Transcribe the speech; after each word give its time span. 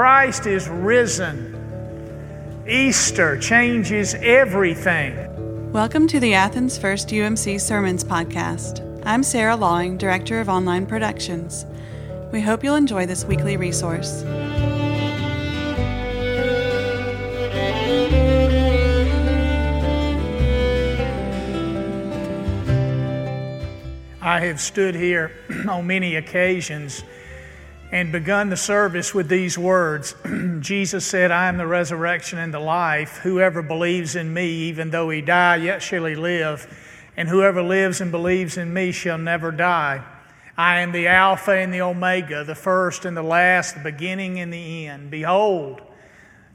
Christ 0.00 0.46
is 0.46 0.68
risen. 0.68 2.62
Easter 2.68 3.36
changes 3.36 4.14
everything. 4.14 5.72
Welcome 5.72 6.06
to 6.06 6.20
the 6.20 6.34
Athens 6.34 6.78
First 6.78 7.08
UMC 7.08 7.60
Sermons 7.60 8.04
Podcast. 8.04 9.02
I'm 9.04 9.24
Sarah 9.24 9.56
Lawing, 9.56 9.98
Director 9.98 10.40
of 10.40 10.48
Online 10.48 10.86
Productions. 10.86 11.66
We 12.30 12.40
hope 12.40 12.62
you'll 12.62 12.76
enjoy 12.76 13.06
this 13.06 13.24
weekly 13.24 13.56
resource. 13.56 14.22
I 24.22 24.38
have 24.38 24.60
stood 24.60 24.94
here 24.94 25.32
on 25.68 25.88
many 25.88 26.14
occasions 26.14 27.02
and 27.90 28.12
begun 28.12 28.50
the 28.50 28.56
service 28.56 29.14
with 29.14 29.28
these 29.28 29.56
words 29.56 30.14
Jesus 30.60 31.06
said, 31.06 31.30
I 31.30 31.48
am 31.48 31.56
the 31.56 31.66
resurrection 31.66 32.38
and 32.38 32.52
the 32.52 32.60
life. 32.60 33.18
Whoever 33.18 33.62
believes 33.62 34.14
in 34.14 34.32
me, 34.32 34.48
even 34.68 34.90
though 34.90 35.08
he 35.10 35.20
die, 35.20 35.56
yet 35.56 35.82
shall 35.82 36.04
he 36.04 36.14
live. 36.14 36.66
And 37.16 37.28
whoever 37.28 37.62
lives 37.62 38.00
and 38.00 38.10
believes 38.10 38.56
in 38.56 38.72
me 38.72 38.92
shall 38.92 39.18
never 39.18 39.50
die. 39.50 40.04
I 40.56 40.80
am 40.80 40.92
the 40.92 41.06
Alpha 41.06 41.52
and 41.52 41.72
the 41.72 41.82
Omega, 41.82 42.44
the 42.44 42.54
first 42.54 43.04
and 43.04 43.16
the 43.16 43.22
last, 43.22 43.74
the 43.74 43.80
beginning 43.80 44.40
and 44.40 44.52
the 44.52 44.86
end. 44.86 45.10
Behold, 45.10 45.80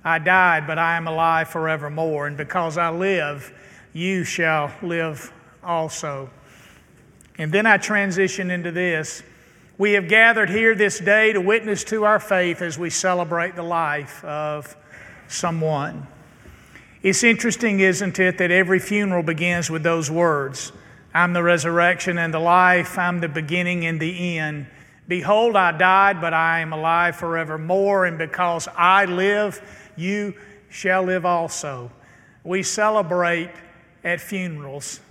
I 0.04 0.20
died, 0.20 0.68
but 0.68 0.78
I 0.78 0.98
am 0.98 1.08
alive 1.08 1.50
forevermore. 1.50 2.28
And 2.28 2.38
because 2.38 2.78
I 2.78 2.90
live, 2.90 3.54
you 3.94 4.24
shall 4.24 4.72
live 4.82 5.32
also. 5.64 6.30
And 7.38 7.52
then 7.52 7.66
I 7.66 7.78
transition 7.78 8.52
into 8.52 8.72
this. 8.72 9.24
We 9.78 9.94
have 9.94 10.08
gathered 10.08 10.52
here 10.52 10.76
this 10.76 11.00
day 11.00 11.34
to 11.34 11.42
witness 11.42 11.84
to 11.86 12.04
our 12.04 12.20
faith 12.20 12.62
as 12.62 12.78
we 12.78 12.92
celebrate 12.92 13.56
the 13.56 13.64
life 13.64 14.24
of 14.24 14.76
someone. 15.28 16.06
It's 17.02 17.24
interesting, 17.24 17.80
isn't 17.80 18.20
it, 18.20 18.38
that 18.38 18.52
every 18.52 18.78
funeral 18.78 19.24
begins 19.24 19.72
with 19.72 19.82
those 19.82 20.12
words 20.12 20.72
I'm 21.16 21.34
the 21.34 21.44
resurrection 21.44 22.20
and 22.20 22.32
the 22.34 22.40
life, 22.40 22.98
I'm 23.00 23.20
the 23.20 23.28
beginning 23.28 23.86
and 23.86 24.00
the 24.00 24.38
end. 24.38 24.68
Behold, 25.08 25.56
I 25.56 25.72
died, 25.72 26.22
but 26.22 26.34
I 26.34 26.60
am 26.60 26.72
alive 26.72 27.16
forevermore, 27.16 28.06
and 28.06 28.18
because 28.18 28.68
I 28.76 29.06
live, 29.06 29.62
you 29.96 30.36
shall 30.70 31.04
live 31.04 31.26
also. 31.26 31.92
We 32.44 32.64
celebrate 32.64 33.52
at 34.04 34.22
funerals. 34.22 35.02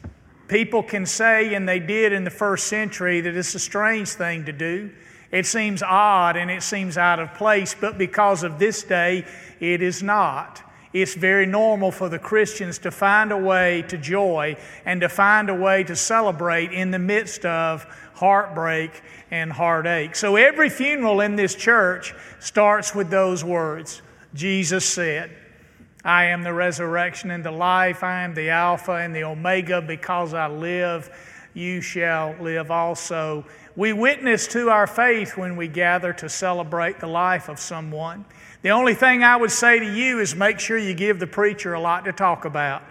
People 0.52 0.82
can 0.82 1.06
say, 1.06 1.54
and 1.54 1.66
they 1.66 1.78
did 1.78 2.12
in 2.12 2.24
the 2.24 2.30
first 2.30 2.66
century, 2.66 3.22
that 3.22 3.34
it's 3.34 3.54
a 3.54 3.58
strange 3.58 4.10
thing 4.10 4.44
to 4.44 4.52
do. 4.52 4.90
It 5.30 5.46
seems 5.46 5.82
odd 5.82 6.36
and 6.36 6.50
it 6.50 6.62
seems 6.62 6.98
out 6.98 7.18
of 7.18 7.32
place, 7.32 7.74
but 7.74 7.96
because 7.96 8.42
of 8.42 8.58
this 8.58 8.82
day, 8.82 9.24
it 9.60 9.80
is 9.80 10.02
not. 10.02 10.62
It's 10.92 11.14
very 11.14 11.46
normal 11.46 11.90
for 11.90 12.10
the 12.10 12.18
Christians 12.18 12.76
to 12.80 12.90
find 12.90 13.32
a 13.32 13.36
way 13.38 13.80
to 13.88 13.96
joy 13.96 14.58
and 14.84 15.00
to 15.00 15.08
find 15.08 15.48
a 15.48 15.54
way 15.54 15.84
to 15.84 15.96
celebrate 15.96 16.70
in 16.70 16.90
the 16.90 16.98
midst 16.98 17.46
of 17.46 17.86
heartbreak 18.12 18.90
and 19.30 19.50
heartache. 19.50 20.14
So 20.14 20.36
every 20.36 20.68
funeral 20.68 21.22
in 21.22 21.34
this 21.34 21.54
church 21.54 22.14
starts 22.40 22.94
with 22.94 23.08
those 23.08 23.42
words 23.42 24.02
Jesus 24.34 24.84
said. 24.84 25.34
I 26.04 26.26
am 26.26 26.42
the 26.42 26.52
resurrection 26.52 27.30
and 27.30 27.44
the 27.44 27.52
life. 27.52 28.02
I 28.02 28.22
am 28.22 28.34
the 28.34 28.50
Alpha 28.50 28.92
and 28.92 29.14
the 29.14 29.24
Omega. 29.24 29.80
Because 29.80 30.34
I 30.34 30.48
live, 30.48 31.10
you 31.54 31.80
shall 31.80 32.34
live 32.40 32.70
also. 32.70 33.44
We 33.76 33.92
witness 33.92 34.46
to 34.48 34.68
our 34.68 34.86
faith 34.86 35.36
when 35.36 35.56
we 35.56 35.68
gather 35.68 36.12
to 36.14 36.28
celebrate 36.28 37.00
the 37.00 37.06
life 37.06 37.48
of 37.48 37.58
someone. 37.58 38.24
The 38.62 38.70
only 38.70 38.94
thing 38.94 39.24
I 39.24 39.36
would 39.36 39.50
say 39.50 39.78
to 39.78 39.84
you 39.84 40.18
is 40.18 40.34
make 40.34 40.58
sure 40.58 40.76
you 40.76 40.94
give 40.94 41.18
the 41.18 41.26
preacher 41.26 41.74
a 41.74 41.80
lot 41.80 42.04
to 42.04 42.12
talk 42.12 42.44
about. 42.44 42.82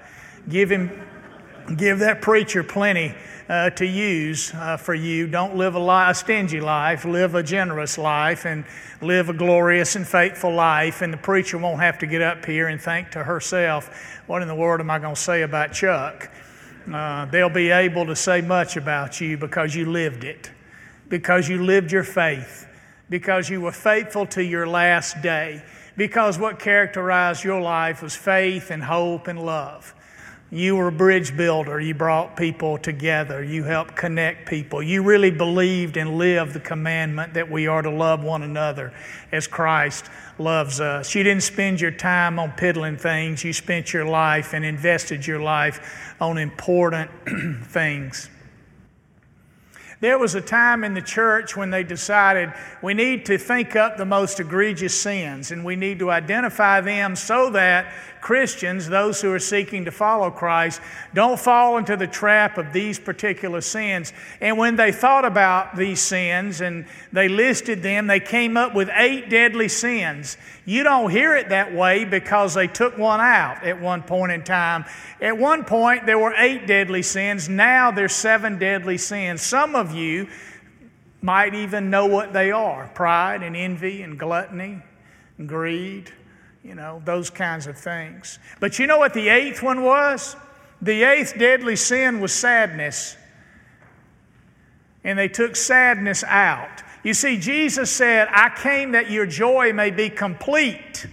Give 0.50 0.72
him, 0.72 0.90
give 1.78 2.00
that 2.00 2.22
preacher 2.22 2.64
plenty 2.64 3.14
uh, 3.52 3.70
to 3.72 3.86
use 3.86 4.54
uh, 4.54 4.78
for 4.78 4.94
you. 4.94 5.28
Don't 5.28 5.58
live 5.58 5.76
a, 5.76 5.80
li- 5.80 6.10
a 6.10 6.16
stingy 6.16 6.62
life, 6.62 7.04
live 7.04 7.36
a 7.36 7.44
generous 7.44 7.98
life, 7.98 8.46
and 8.46 8.64
live 9.02 9.28
a 9.28 9.34
glorious 9.34 9.98
and 9.98 10.08
faithful 10.08 10.54
life. 10.54 11.02
And 11.02 11.12
the 11.12 11.18
preacher 11.18 11.58
won't 11.58 11.82
have 11.82 12.00
to 12.00 12.08
get 12.08 12.22
up 12.22 12.46
here 12.46 12.70
and 12.70 12.80
think 12.80 13.12
to 13.12 13.26
herself, 13.26 14.22
What 14.26 14.42
in 14.42 14.48
the 14.48 14.56
world 14.56 14.80
am 14.80 14.90
I 14.90 15.00
going 15.00 15.16
to 15.16 15.22
say 15.22 15.42
about 15.42 15.74
Chuck? 15.74 16.32
Uh, 16.92 17.26
they'll 17.26 17.50
be 17.50 17.72
able 17.72 18.06
to 18.06 18.16
say 18.16 18.40
much 18.40 18.78
about 18.78 19.20
you 19.20 19.38
because 19.38 19.76
you 19.76 19.92
lived 19.92 20.24
it, 20.24 20.50
because 21.10 21.50
you 21.50 21.62
lived 21.62 21.92
your 21.92 22.06
faith, 22.06 22.66
because 23.10 23.50
you 23.50 23.60
were 23.60 23.74
faithful 23.74 24.26
to 24.28 24.42
your 24.42 24.66
last 24.66 25.22
day, 25.22 25.62
because 25.98 26.40
what 26.40 26.58
characterized 26.58 27.44
your 27.44 27.60
life 27.60 28.02
was 28.02 28.16
faith 28.16 28.72
and 28.72 28.82
hope 28.82 29.28
and 29.28 29.44
love. 29.44 29.94
You 30.54 30.76
were 30.76 30.90
a 30.90 30.92
bridge 30.92 31.38
builder. 31.38 31.80
You 31.80 31.94
brought 31.94 32.36
people 32.36 32.78
together. 32.78 33.42
You 33.42 33.64
helped 33.64 33.96
connect 33.96 34.50
people. 34.50 34.84
You 34.84 35.02
really 35.02 35.32
believed 35.32 35.96
and 35.96 36.18
lived 36.18 36.52
the 36.52 36.60
commandment 36.60 37.36
that 37.36 37.50
we 37.50 37.68
are 37.68 37.82
to 37.82 37.90
love 37.90 38.22
one 38.22 38.44
another 38.44 38.94
as 39.32 39.48
Christ 39.48 40.10
loves 40.38 40.82
us. 40.82 41.16
You 41.16 41.24
didn't 41.24 41.44
spend 41.44 41.80
your 41.80 41.92
time 41.92 42.38
on 42.38 42.52
piddling 42.52 42.98
things. 42.98 43.46
You 43.46 43.54
spent 43.54 43.94
your 43.94 44.04
life 44.04 44.54
and 44.54 44.66
invested 44.66 45.26
your 45.26 45.40
life 45.40 46.14
on 46.20 46.38
important 46.38 47.10
things. 47.68 48.30
There 50.02 50.18
was 50.18 50.34
a 50.34 50.42
time 50.42 50.84
in 50.84 50.96
the 50.96 51.02
church 51.02 51.56
when 51.56 51.70
they 51.70 51.84
decided 51.84 52.52
we 52.82 52.96
need 52.96 53.24
to 53.28 53.38
think 53.38 53.76
up 53.76 53.98
the 53.98 54.06
most 54.06 54.40
egregious 54.40 55.00
sins 55.00 55.52
and 55.52 55.64
we 55.64 55.76
need 55.76 56.00
to 56.00 56.10
identify 56.10 56.82
them 56.82 57.16
so 57.16 57.52
that 57.52 57.94
Christians, 58.22 58.88
those 58.88 59.20
who 59.20 59.34
are 59.34 59.40
seeking 59.40 59.86
to 59.86 59.92
follow 59.92 60.30
Christ, 60.30 60.80
don't 61.14 61.40
fall 61.40 61.78
into 61.78 61.98
the 61.98 62.06
trap 62.06 62.60
of 62.60 62.72
these 62.72 63.00
particular 63.00 63.62
sins. 63.62 64.14
And 64.40 64.58
when 64.58 64.76
they 64.76 64.92
thought 64.92 65.26
about 65.26 65.76
these 65.76 66.00
sins 66.00 66.62
and 66.62 66.86
they 67.12 67.28
listed 67.28 67.82
them, 67.82 68.06
they 68.06 68.20
came 68.20 68.58
up 68.58 68.76
with 68.76 68.90
eight 68.94 69.30
deadly 69.30 69.68
sins. 69.68 70.38
You 70.66 70.84
don't 70.84 71.10
hear 71.10 71.36
it 71.36 71.50
that 71.50 71.74
way 71.74 72.06
because 72.06 72.54
they 72.54 72.68
took 72.68 72.96
one 72.98 73.20
out 73.20 73.64
at 73.64 73.82
one 73.82 74.04
point 74.04 74.32
in 74.32 74.44
time. 74.44 74.86
At 75.20 75.38
one 75.38 75.66
point, 75.66 76.06
there 76.06 76.20
were 76.20 76.36
eight 76.38 76.68
deadly 76.68 77.02
sins. 77.02 77.50
Now 77.50 77.90
there's 77.90 78.14
seven 78.14 78.60
deadly 78.60 79.00
sins. 79.00 79.42
Some 79.42 79.76
of 79.76 79.96
you 79.96 80.30
might 81.24 81.56
even 81.56 81.90
know 81.90 82.06
what 82.06 82.34
they 82.34 82.52
are 82.52 82.88
pride 82.90 83.42
and 83.42 83.56
envy 83.56 84.04
and 84.04 84.18
gluttony 84.18 84.80
and 85.38 85.50
greed 85.50 86.12
you 86.64 86.76
know, 86.76 87.02
those 87.06 87.30
kinds 87.30 87.68
of 87.68 87.78
things. 87.78 88.40
But 88.60 88.78
you 88.78 88.88
know 88.88 89.00
what 89.00 89.14
the 89.14 89.30
eighth 89.30 89.64
one 89.64 89.84
was? 89.84 90.36
The 90.82 91.04
eighth 91.04 91.38
deadly 91.38 91.76
sin 91.76 92.20
was 92.20 92.32
sadness. 92.32 93.18
And 95.04 95.18
they 95.18 95.28
took 95.28 95.56
sadness 95.56 96.24
out. 96.24 96.84
You 97.04 97.16
see, 97.16 97.38
Jesus 97.38 97.90
said, 97.90 98.28
I 98.32 98.50
came 98.50 98.92
that 98.92 99.10
your 99.10 99.26
joy 99.26 99.74
may 99.74 99.90
be 99.90 100.10
complete. 100.10 101.08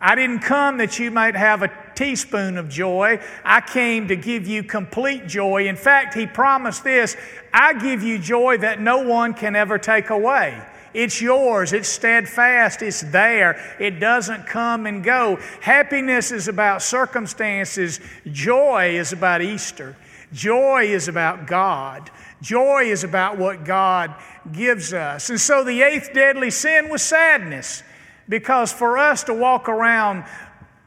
I 0.00 0.16
didn't 0.16 0.40
come 0.40 0.78
that 0.78 0.98
you 0.98 1.12
might 1.12 1.36
have 1.36 1.62
a 1.62 1.70
teaspoon 1.94 2.58
of 2.58 2.68
joy. 2.68 3.20
I 3.44 3.60
came 3.60 4.08
to 4.08 4.16
give 4.16 4.48
you 4.48 4.64
complete 4.64 5.28
joy. 5.28 5.68
In 5.68 5.76
fact, 5.76 6.14
He 6.14 6.26
promised 6.26 6.82
this 6.82 7.16
I 7.52 7.74
give 7.74 8.02
you 8.02 8.18
joy 8.18 8.58
that 8.58 8.80
no 8.80 8.98
one 8.98 9.34
can 9.34 9.54
ever 9.54 9.78
take 9.78 10.10
away. 10.10 10.60
It's 10.94 11.20
yours. 11.20 11.72
It's 11.72 11.88
steadfast. 11.88 12.80
It's 12.80 13.00
there. 13.02 13.76
It 13.80 13.98
doesn't 13.98 14.46
come 14.46 14.86
and 14.86 15.02
go. 15.02 15.38
Happiness 15.60 16.30
is 16.30 16.46
about 16.46 16.82
circumstances. 16.82 18.00
Joy 18.30 18.96
is 18.96 19.12
about 19.12 19.42
Easter. 19.42 19.96
Joy 20.32 20.84
is 20.84 21.08
about 21.08 21.46
God. 21.46 22.10
Joy 22.40 22.84
is 22.84 23.04
about 23.04 23.38
what 23.38 23.64
God 23.64 24.14
gives 24.52 24.92
us. 24.92 25.30
And 25.30 25.40
so 25.40 25.64
the 25.64 25.82
eighth 25.82 26.12
deadly 26.12 26.50
sin 26.50 26.88
was 26.88 27.02
sadness. 27.02 27.82
Because 28.28 28.72
for 28.72 28.96
us 28.96 29.24
to 29.24 29.34
walk 29.34 29.68
around 29.68 30.24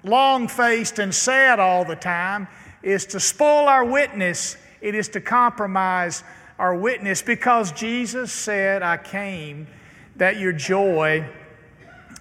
long 0.04 0.48
faced 0.48 1.00
and 1.00 1.14
sad 1.14 1.60
all 1.60 1.86
the 1.86 1.96
time 1.96 2.48
is 2.82 3.06
to 3.08 3.20
spoil 3.20 3.68
our 3.68 3.84
witness, 3.84 4.58
it 4.82 4.96
is 4.96 5.10
to 5.10 5.22
compromise 5.22 6.24
our 6.60 6.76
witness 6.76 7.22
because 7.22 7.72
Jesus 7.72 8.32
said, 8.32 8.82
I 8.82 8.98
came 8.98 9.68
that 10.18 10.38
your 10.38 10.54
joy 10.54 11.28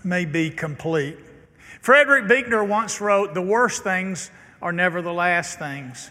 may 0.05 0.25
be 0.25 0.51
complete. 0.51 1.19
Frederick 1.81 2.29
Buechner 2.29 2.65
once 2.65 3.01
wrote, 3.01 3.35
The 3.35 3.43
worst 3.43 3.83
things 3.83 4.31
are 4.63 4.73
never 4.73 5.03
the 5.03 5.13
last 5.13 5.59
things. 5.59 6.11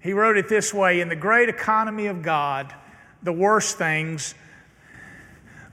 He 0.00 0.12
wrote 0.12 0.36
it 0.36 0.48
this 0.48 0.72
way 0.72 1.00
In 1.00 1.08
the 1.08 1.16
great 1.16 1.48
economy 1.48 2.06
of 2.06 2.22
God, 2.22 2.74
the 3.22 3.32
worst 3.32 3.78
things 3.78 4.34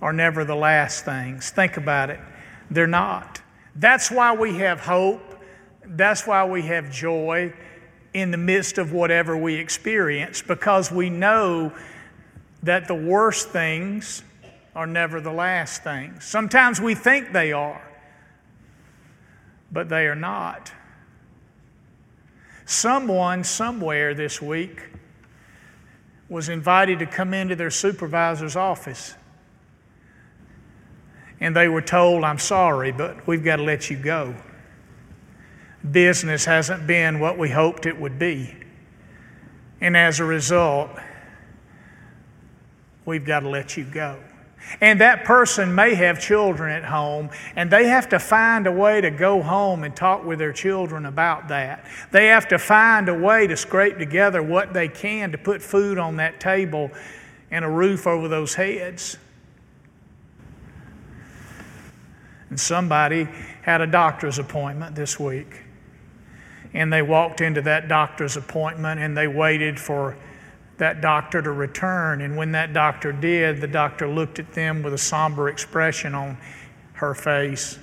are 0.01 0.13
never 0.13 0.43
the 0.43 0.55
last 0.55 1.05
things. 1.05 1.49
Think 1.49 1.77
about 1.77 2.09
it. 2.09 2.19
They're 2.69 2.87
not. 2.87 3.41
That's 3.75 4.11
why 4.11 4.35
we 4.35 4.57
have 4.57 4.79
hope. 4.79 5.21
That's 5.85 6.25
why 6.25 6.45
we 6.45 6.63
have 6.63 6.91
joy 6.91 7.53
in 8.13 8.31
the 8.31 8.37
midst 8.37 8.77
of 8.77 8.93
whatever 8.93 9.35
we 9.37 9.55
experience, 9.55 10.41
because 10.41 10.91
we 10.91 11.09
know 11.09 11.73
that 12.63 12.87
the 12.87 12.95
worst 12.95 13.49
things 13.49 14.23
are 14.75 14.85
never 14.85 15.21
the 15.21 15.31
last 15.31 15.83
things. 15.83 16.25
Sometimes 16.25 16.81
we 16.81 16.93
think 16.93 17.31
they 17.31 17.53
are, 17.53 17.81
but 19.71 19.87
they 19.87 20.05
are 20.07 20.15
not. 20.15 20.71
Someone 22.65 23.43
somewhere 23.43 24.13
this 24.13 24.41
week 24.41 24.83
was 26.27 26.49
invited 26.49 26.99
to 26.99 27.05
come 27.05 27.33
into 27.33 27.55
their 27.55 27.71
supervisor's 27.71 28.55
office. 28.55 29.15
And 31.39 31.55
they 31.55 31.67
were 31.67 31.81
told, 31.81 32.23
I'm 32.23 32.39
sorry, 32.39 32.91
but 32.91 33.27
we've 33.27 33.43
got 33.43 33.57
to 33.57 33.63
let 33.63 33.89
you 33.89 33.97
go. 33.97 34.35
Business 35.89 36.45
hasn't 36.45 36.87
been 36.87 37.19
what 37.19 37.37
we 37.37 37.49
hoped 37.49 37.85
it 37.85 37.99
would 37.99 38.17
be. 38.17 38.55
And 39.79 39.95
as 39.95 40.19
a 40.19 40.25
result, 40.25 40.89
we've 43.05 43.25
got 43.25 43.41
to 43.41 43.49
let 43.49 43.77
you 43.77 43.83
go. 43.83 44.19
And 44.81 44.99
that 45.01 45.23
person 45.23 45.73
may 45.73 45.95
have 45.95 46.19
children 46.19 46.71
at 46.71 46.85
home, 46.85 47.29
and 47.55 47.69
they 47.71 47.87
have 47.87 48.09
to 48.09 48.19
find 48.19 48.67
a 48.67 48.71
way 48.71 48.99
to 49.01 49.11
go 49.11 49.41
home 49.41 49.83
and 49.83 49.95
talk 49.95 50.25
with 50.25 50.39
their 50.39 50.53
children 50.53 51.05
about 51.05 51.47
that. 51.49 51.85
They 52.11 52.27
have 52.27 52.47
to 52.49 52.59
find 52.59 53.07
a 53.07 53.13
way 53.13 53.47
to 53.47 53.55
scrape 53.55 53.97
together 53.97 54.41
what 54.41 54.73
they 54.73 54.87
can 54.87 55.31
to 55.31 55.37
put 55.37 55.61
food 55.61 55.97
on 55.97 56.17
that 56.17 56.39
table 56.39 56.91
and 57.51 57.63
a 57.63 57.69
roof 57.69 58.07
over 58.07 58.27
those 58.27 58.55
heads. 58.55 59.17
And 62.49 62.59
somebody 62.59 63.27
had 63.61 63.81
a 63.81 63.87
doctor's 63.87 64.39
appointment 64.39 64.95
this 64.95 65.19
week. 65.19 65.61
And 66.73 66.91
they 66.91 67.01
walked 67.01 67.39
into 67.39 67.61
that 67.61 67.87
doctor's 67.87 68.35
appointment 68.35 68.99
and 68.99 69.15
they 69.15 69.27
waited 69.27 69.79
for 69.79 70.17
that 70.77 71.01
doctor 71.01 71.41
to 71.41 71.51
return. 71.51 72.21
And 72.21 72.35
when 72.35 72.51
that 72.51 72.73
doctor 72.73 73.11
did, 73.11 73.61
the 73.61 73.67
doctor 73.67 74.07
looked 74.07 74.39
at 74.39 74.53
them 74.53 74.83
with 74.83 74.93
a 74.93 74.97
somber 74.97 75.49
expression 75.49 76.13
on 76.13 76.37
her 76.93 77.13
face. 77.13 77.79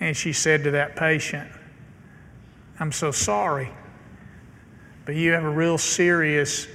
And 0.00 0.16
she 0.16 0.32
said 0.32 0.64
to 0.64 0.72
that 0.72 0.96
patient, 0.96 1.50
I'm 2.80 2.92
so 2.92 3.12
sorry, 3.12 3.70
but 5.04 5.14
you 5.14 5.32
have 5.32 5.44
a 5.44 5.50
real 5.50 5.78
serious 5.78 6.66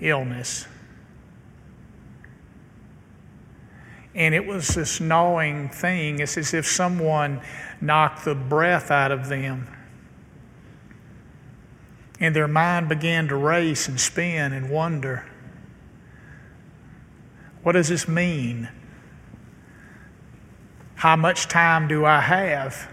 illness. 0.00 0.66
And 4.14 4.34
it 4.34 4.44
was 4.44 4.68
this 4.68 5.00
gnawing 5.00 5.68
thing. 5.68 6.20
It's 6.20 6.36
as 6.36 6.54
if 6.54 6.66
someone 6.66 7.40
knocked 7.80 8.24
the 8.24 8.34
breath 8.34 8.90
out 8.90 9.12
of 9.12 9.28
them 9.28 9.68
and 12.20 12.36
their 12.36 12.46
mind 12.46 12.88
began 12.88 13.26
to 13.28 13.36
race 13.36 13.88
and 13.88 13.98
spin 13.98 14.52
and 14.52 14.68
wonder 14.68 15.24
what 17.62 17.72
does 17.72 17.88
this 17.88 18.08
mean? 18.08 18.68
How 20.94 21.16
much 21.16 21.48
time 21.48 21.88
do 21.88 22.04
I 22.04 22.20
have? 22.20 22.90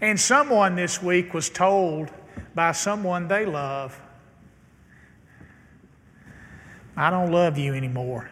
And 0.00 0.18
someone 0.18 0.74
this 0.74 1.00
week 1.00 1.34
was 1.34 1.48
told 1.48 2.10
by 2.54 2.72
someone 2.72 3.28
they 3.28 3.46
love, 3.46 4.00
I 6.96 7.10
don't 7.10 7.30
love 7.30 7.56
you 7.58 7.74
anymore. 7.74 8.28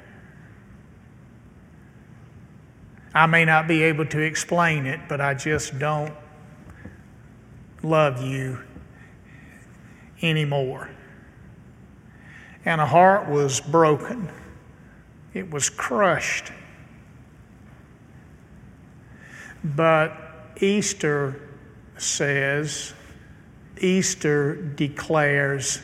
I 3.14 3.26
may 3.26 3.44
not 3.44 3.66
be 3.66 3.82
able 3.84 4.06
to 4.06 4.20
explain 4.20 4.86
it, 4.86 5.00
but 5.08 5.20
I 5.20 5.34
just 5.34 5.78
don't 5.78 6.12
love 7.82 8.22
you 8.22 8.58
anymore. 10.22 10.90
And 12.64 12.80
a 12.80 12.86
heart 12.86 13.28
was 13.28 13.60
broken, 13.60 14.30
it 15.32 15.50
was 15.50 15.70
crushed. 15.70 16.52
But 19.62 20.16
Easter 20.60 21.40
says, 21.96 22.94
Easter 23.78 24.54
declares 24.54 25.80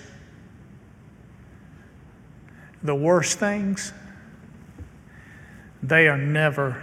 the 2.83 2.95
worst 2.95 3.39
things, 3.39 3.93
they 5.83 6.09
are 6.09 6.19
never 6.19 6.83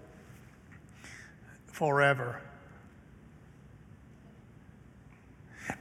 forever. 1.81 2.39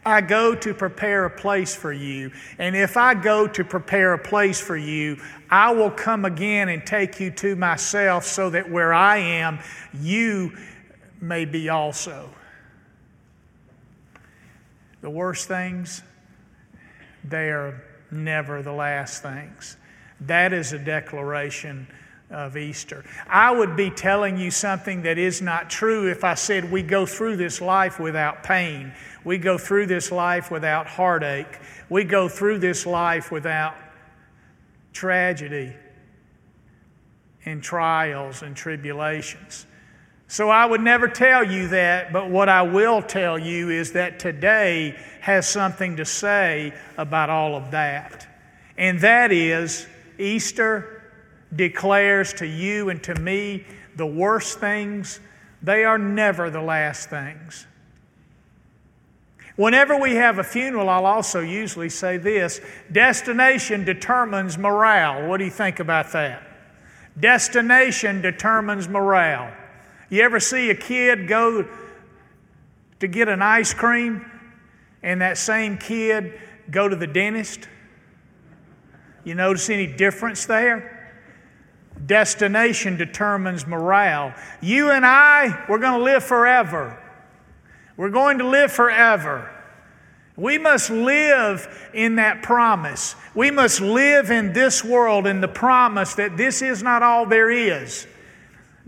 I 0.02 0.22
go 0.22 0.54
to 0.54 0.72
prepare 0.72 1.26
a 1.26 1.30
place 1.30 1.76
for 1.76 1.92
you. 1.92 2.30
And 2.56 2.74
if 2.74 2.96
I 2.96 3.12
go 3.12 3.46
to 3.46 3.62
prepare 3.62 4.14
a 4.14 4.18
place 4.18 4.58
for 4.58 4.78
you, 4.78 5.18
I 5.50 5.72
will 5.72 5.90
come 5.90 6.24
again 6.24 6.70
and 6.70 6.86
take 6.86 7.20
you 7.20 7.30
to 7.32 7.54
myself 7.54 8.24
so 8.24 8.48
that 8.48 8.70
where 8.70 8.94
I 8.94 9.18
am, 9.18 9.58
you 9.92 10.56
may 11.20 11.44
be 11.44 11.68
also. 11.68 12.30
The 15.02 15.10
worst 15.10 15.48
things, 15.48 16.02
they 17.24 17.50
are 17.50 17.84
never 18.10 18.62
the 18.62 18.72
last 18.72 19.22
things. 19.22 19.76
That 20.22 20.54
is 20.54 20.72
a 20.72 20.78
declaration 20.78 21.86
of 22.30 22.56
Easter. 22.56 23.04
I 23.28 23.50
would 23.50 23.76
be 23.76 23.90
telling 23.90 24.36
you 24.38 24.50
something 24.50 25.02
that 25.02 25.18
is 25.18 25.42
not 25.42 25.68
true 25.68 26.08
if 26.08 26.22
I 26.22 26.34
said 26.34 26.70
we 26.70 26.82
go 26.82 27.04
through 27.04 27.36
this 27.36 27.60
life 27.60 27.98
without 27.98 28.42
pain. 28.42 28.92
We 29.24 29.38
go 29.38 29.58
through 29.58 29.86
this 29.86 30.12
life 30.12 30.50
without 30.50 30.86
heartache. 30.86 31.58
We 31.88 32.04
go 32.04 32.28
through 32.28 32.58
this 32.58 32.86
life 32.86 33.32
without 33.32 33.74
tragedy 34.92 35.74
and 37.44 37.62
trials 37.62 38.42
and 38.42 38.56
tribulations. 38.56 39.66
So 40.28 40.48
I 40.48 40.64
would 40.64 40.80
never 40.80 41.08
tell 41.08 41.42
you 41.42 41.68
that, 41.68 42.12
but 42.12 42.30
what 42.30 42.48
I 42.48 42.62
will 42.62 43.02
tell 43.02 43.36
you 43.36 43.70
is 43.70 43.92
that 43.92 44.20
today 44.20 44.96
has 45.20 45.48
something 45.48 45.96
to 45.96 46.04
say 46.04 46.72
about 46.96 47.30
all 47.30 47.56
of 47.56 47.72
that. 47.72 48.28
And 48.78 49.00
that 49.00 49.32
is 49.32 49.88
Easter 50.18 50.99
declares 51.54 52.32
to 52.34 52.46
you 52.46 52.90
and 52.90 53.02
to 53.02 53.14
me 53.16 53.64
the 53.96 54.06
worst 54.06 54.58
things, 54.58 55.20
they 55.62 55.84
are 55.84 55.98
never 55.98 56.50
the 56.50 56.60
last 56.60 57.10
things. 57.10 57.66
Whenever 59.56 59.98
we 59.98 60.14
have 60.14 60.38
a 60.38 60.44
funeral, 60.44 60.88
I'll 60.88 61.04
also 61.04 61.40
usually 61.40 61.90
say 61.90 62.16
this 62.16 62.60
destination 62.92 63.84
determines 63.84 64.56
morale. 64.56 65.28
What 65.28 65.36
do 65.36 65.44
you 65.44 65.50
think 65.50 65.80
about 65.80 66.12
that? 66.12 66.46
Destination 67.18 68.22
determines 68.22 68.88
morale. 68.88 69.52
You 70.08 70.22
ever 70.22 70.40
see 70.40 70.70
a 70.70 70.74
kid 70.74 71.28
go 71.28 71.68
to 73.00 73.08
get 73.08 73.28
an 73.28 73.42
ice 73.42 73.74
cream 73.74 74.24
and 75.02 75.20
that 75.20 75.36
same 75.36 75.76
kid 75.76 76.40
go 76.70 76.88
to 76.88 76.96
the 76.96 77.06
dentist? 77.06 77.68
You 79.24 79.34
notice 79.34 79.68
any 79.68 79.86
difference 79.86 80.46
there? 80.46 80.99
Destination 82.06 82.96
determines 82.96 83.66
morale. 83.66 84.34
You 84.60 84.90
and 84.90 85.04
I, 85.04 85.64
we're 85.68 85.78
going 85.78 85.98
to 85.98 86.04
live 86.04 86.24
forever. 86.24 86.98
We're 87.96 88.10
going 88.10 88.38
to 88.38 88.48
live 88.48 88.72
forever. 88.72 89.50
We 90.36 90.56
must 90.56 90.88
live 90.88 91.90
in 91.92 92.16
that 92.16 92.42
promise. 92.42 93.14
We 93.34 93.50
must 93.50 93.80
live 93.82 94.30
in 94.30 94.54
this 94.54 94.82
world 94.82 95.26
in 95.26 95.42
the 95.42 95.48
promise 95.48 96.14
that 96.14 96.38
this 96.38 96.62
is 96.62 96.82
not 96.82 97.02
all 97.02 97.26
there 97.26 97.50
is. 97.50 98.06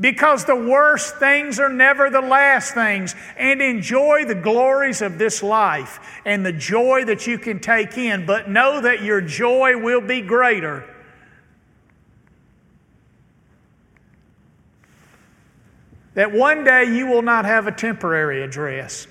Because 0.00 0.46
the 0.46 0.56
worst 0.56 1.18
things 1.18 1.60
are 1.60 1.68
never 1.68 2.08
the 2.08 2.22
last 2.22 2.72
things. 2.72 3.14
And 3.36 3.60
enjoy 3.60 4.24
the 4.24 4.34
glories 4.34 5.02
of 5.02 5.18
this 5.18 5.42
life 5.42 6.00
and 6.24 6.46
the 6.46 6.52
joy 6.52 7.04
that 7.04 7.26
you 7.26 7.36
can 7.36 7.60
take 7.60 7.98
in. 7.98 8.24
But 8.24 8.48
know 8.48 8.80
that 8.80 9.02
your 9.02 9.20
joy 9.20 9.76
will 9.76 10.00
be 10.00 10.22
greater 10.22 10.88
That 16.14 16.32
one 16.32 16.64
day 16.64 16.84
you 16.84 17.06
will 17.06 17.22
not 17.22 17.44
have 17.44 17.66
a 17.66 17.72
temporary 17.72 18.42
address, 18.42 19.06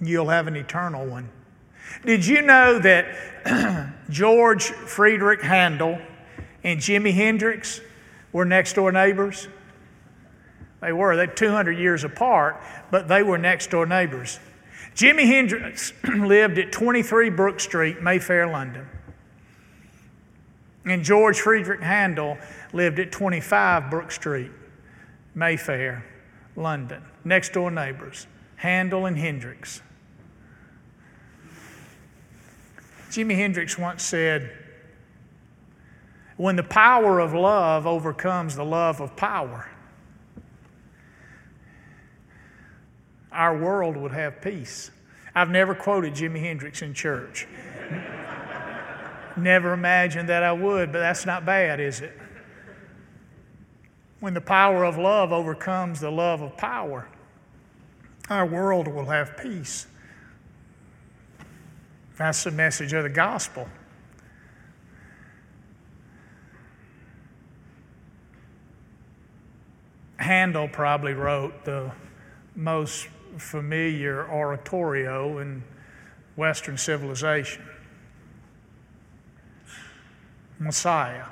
you'll 0.00 0.28
have 0.28 0.46
an 0.46 0.56
eternal 0.56 1.06
one. 1.06 1.28
Did 2.04 2.26
you 2.26 2.42
know 2.42 2.78
that 2.80 3.94
George 4.10 4.64
Friedrich 4.64 5.40
Handel 5.40 6.00
and 6.62 6.80
Jimi 6.80 7.12
Hendrix 7.12 7.80
were 8.32 8.44
next 8.44 8.74
door 8.74 8.90
neighbors? 8.90 9.48
They 10.80 10.92
were. 10.92 11.16
They're 11.16 11.26
200 11.26 11.78
years 11.78 12.04
apart, 12.04 12.60
but 12.90 13.08
they 13.08 13.22
were 13.22 13.38
next 13.38 13.70
door 13.70 13.86
neighbors. 13.86 14.38
Jimi 14.94 15.26
Hendrix 15.26 15.92
lived 16.04 16.58
at 16.58 16.72
23 16.72 17.30
Brook 17.30 17.60
Street, 17.60 18.02
Mayfair, 18.02 18.46
London. 18.46 18.86
And 20.84 21.02
George 21.02 21.40
Friedrich 21.40 21.80
Handel 21.80 22.36
lived 22.72 22.98
at 22.98 23.10
25 23.10 23.90
Brook 23.90 24.12
Street, 24.12 24.50
Mayfair, 25.34 26.04
London. 26.56 27.02
Next 27.24 27.52
door 27.52 27.70
neighbors, 27.70 28.26
Handel 28.56 29.06
and 29.06 29.18
Hendrix. 29.18 29.82
Jimi 33.10 33.36
Hendrix 33.36 33.78
once 33.78 34.02
said, 34.02 34.50
When 36.36 36.56
the 36.56 36.62
power 36.62 37.20
of 37.20 37.32
love 37.32 37.86
overcomes 37.86 38.56
the 38.56 38.64
love 38.64 39.00
of 39.00 39.16
power, 39.16 39.70
our 43.30 43.56
world 43.56 43.96
would 43.96 44.12
have 44.12 44.40
peace. 44.40 44.90
I've 45.34 45.50
never 45.50 45.74
quoted 45.74 46.14
Jimi 46.14 46.40
Hendrix 46.40 46.82
in 46.82 46.94
church. 46.94 47.48
never 49.36 49.72
imagined 49.72 50.28
that 50.28 50.42
I 50.42 50.52
would, 50.52 50.92
but 50.92 51.00
that's 51.00 51.26
not 51.26 51.44
bad, 51.44 51.80
is 51.80 52.00
it? 52.00 52.16
When 54.24 54.32
the 54.32 54.40
power 54.40 54.84
of 54.84 54.96
love 54.96 55.32
overcomes 55.32 56.00
the 56.00 56.10
love 56.10 56.40
of 56.40 56.56
power, 56.56 57.06
our 58.30 58.46
world 58.46 58.88
will 58.88 59.04
have 59.04 59.36
peace. 59.36 59.86
That's 62.16 62.42
the 62.42 62.50
message 62.50 62.94
of 62.94 63.02
the 63.02 63.10
gospel. 63.10 63.68
Handel 70.16 70.68
probably 70.68 71.12
wrote 71.12 71.66
the 71.66 71.92
most 72.56 73.08
familiar 73.36 74.26
oratorio 74.30 75.36
in 75.36 75.62
Western 76.34 76.78
civilization 76.78 77.62
Messiah. 80.58 81.26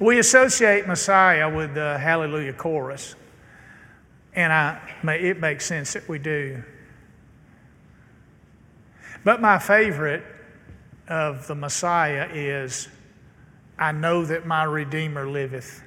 We 0.00 0.18
associate 0.18 0.86
Messiah 0.86 1.54
with 1.54 1.74
the 1.74 1.98
Hallelujah 1.98 2.54
chorus, 2.54 3.14
and 4.34 4.52
I, 4.52 4.80
it 5.04 5.40
makes 5.40 5.66
sense 5.66 5.92
that 5.92 6.08
we 6.08 6.18
do. 6.18 6.62
But 9.24 9.40
my 9.40 9.58
favorite 9.58 10.24
of 11.08 11.46
the 11.46 11.54
Messiah 11.54 12.28
is 12.32 12.88
I 13.78 13.92
know 13.92 14.24
that 14.24 14.46
my 14.46 14.64
Redeemer 14.64 15.28
liveth. 15.28 15.82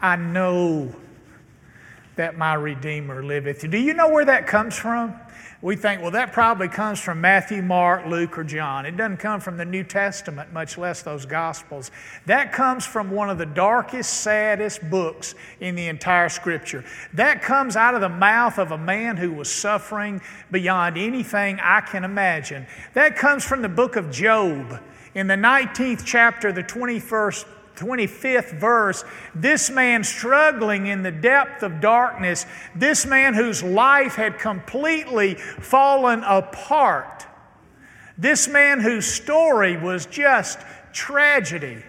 I 0.00 0.16
know 0.16 0.94
that 2.16 2.36
my 2.36 2.54
Redeemer 2.54 3.22
liveth. 3.22 3.68
Do 3.70 3.78
you 3.78 3.94
know 3.94 4.08
where 4.08 4.24
that 4.24 4.46
comes 4.46 4.76
from? 4.76 5.14
We 5.64 5.76
think, 5.76 6.02
well, 6.02 6.10
that 6.10 6.34
probably 6.34 6.68
comes 6.68 7.00
from 7.00 7.22
Matthew, 7.22 7.62
Mark, 7.62 8.04
Luke, 8.04 8.36
or 8.36 8.44
John. 8.44 8.84
It 8.84 8.98
doesn't 8.98 9.16
come 9.16 9.40
from 9.40 9.56
the 9.56 9.64
New 9.64 9.82
Testament, 9.82 10.52
much 10.52 10.76
less 10.76 11.00
those 11.00 11.24
Gospels. 11.24 11.90
That 12.26 12.52
comes 12.52 12.84
from 12.84 13.10
one 13.10 13.30
of 13.30 13.38
the 13.38 13.46
darkest, 13.46 14.12
saddest 14.12 14.90
books 14.90 15.34
in 15.60 15.74
the 15.74 15.88
entire 15.88 16.28
Scripture. 16.28 16.84
That 17.14 17.40
comes 17.40 17.76
out 17.76 17.94
of 17.94 18.02
the 18.02 18.10
mouth 18.10 18.58
of 18.58 18.72
a 18.72 18.76
man 18.76 19.16
who 19.16 19.32
was 19.32 19.50
suffering 19.50 20.20
beyond 20.50 20.98
anything 20.98 21.58
I 21.62 21.80
can 21.80 22.04
imagine. 22.04 22.66
That 22.92 23.16
comes 23.16 23.42
from 23.42 23.62
the 23.62 23.68
book 23.70 23.96
of 23.96 24.10
Job. 24.10 24.82
In 25.14 25.28
the 25.28 25.34
19th 25.36 26.02
chapter, 26.04 26.52
the 26.52 26.62
21st 26.62 27.46
25th 27.76 28.58
verse, 28.58 29.04
this 29.34 29.70
man 29.70 30.04
struggling 30.04 30.86
in 30.86 31.02
the 31.02 31.10
depth 31.10 31.62
of 31.62 31.80
darkness, 31.80 32.46
this 32.74 33.06
man 33.06 33.34
whose 33.34 33.62
life 33.62 34.14
had 34.14 34.38
completely 34.38 35.34
fallen 35.34 36.22
apart, 36.24 37.26
this 38.16 38.48
man 38.48 38.80
whose 38.80 39.06
story 39.06 39.76
was 39.76 40.06
just 40.06 40.58
tragedy, 40.92 41.82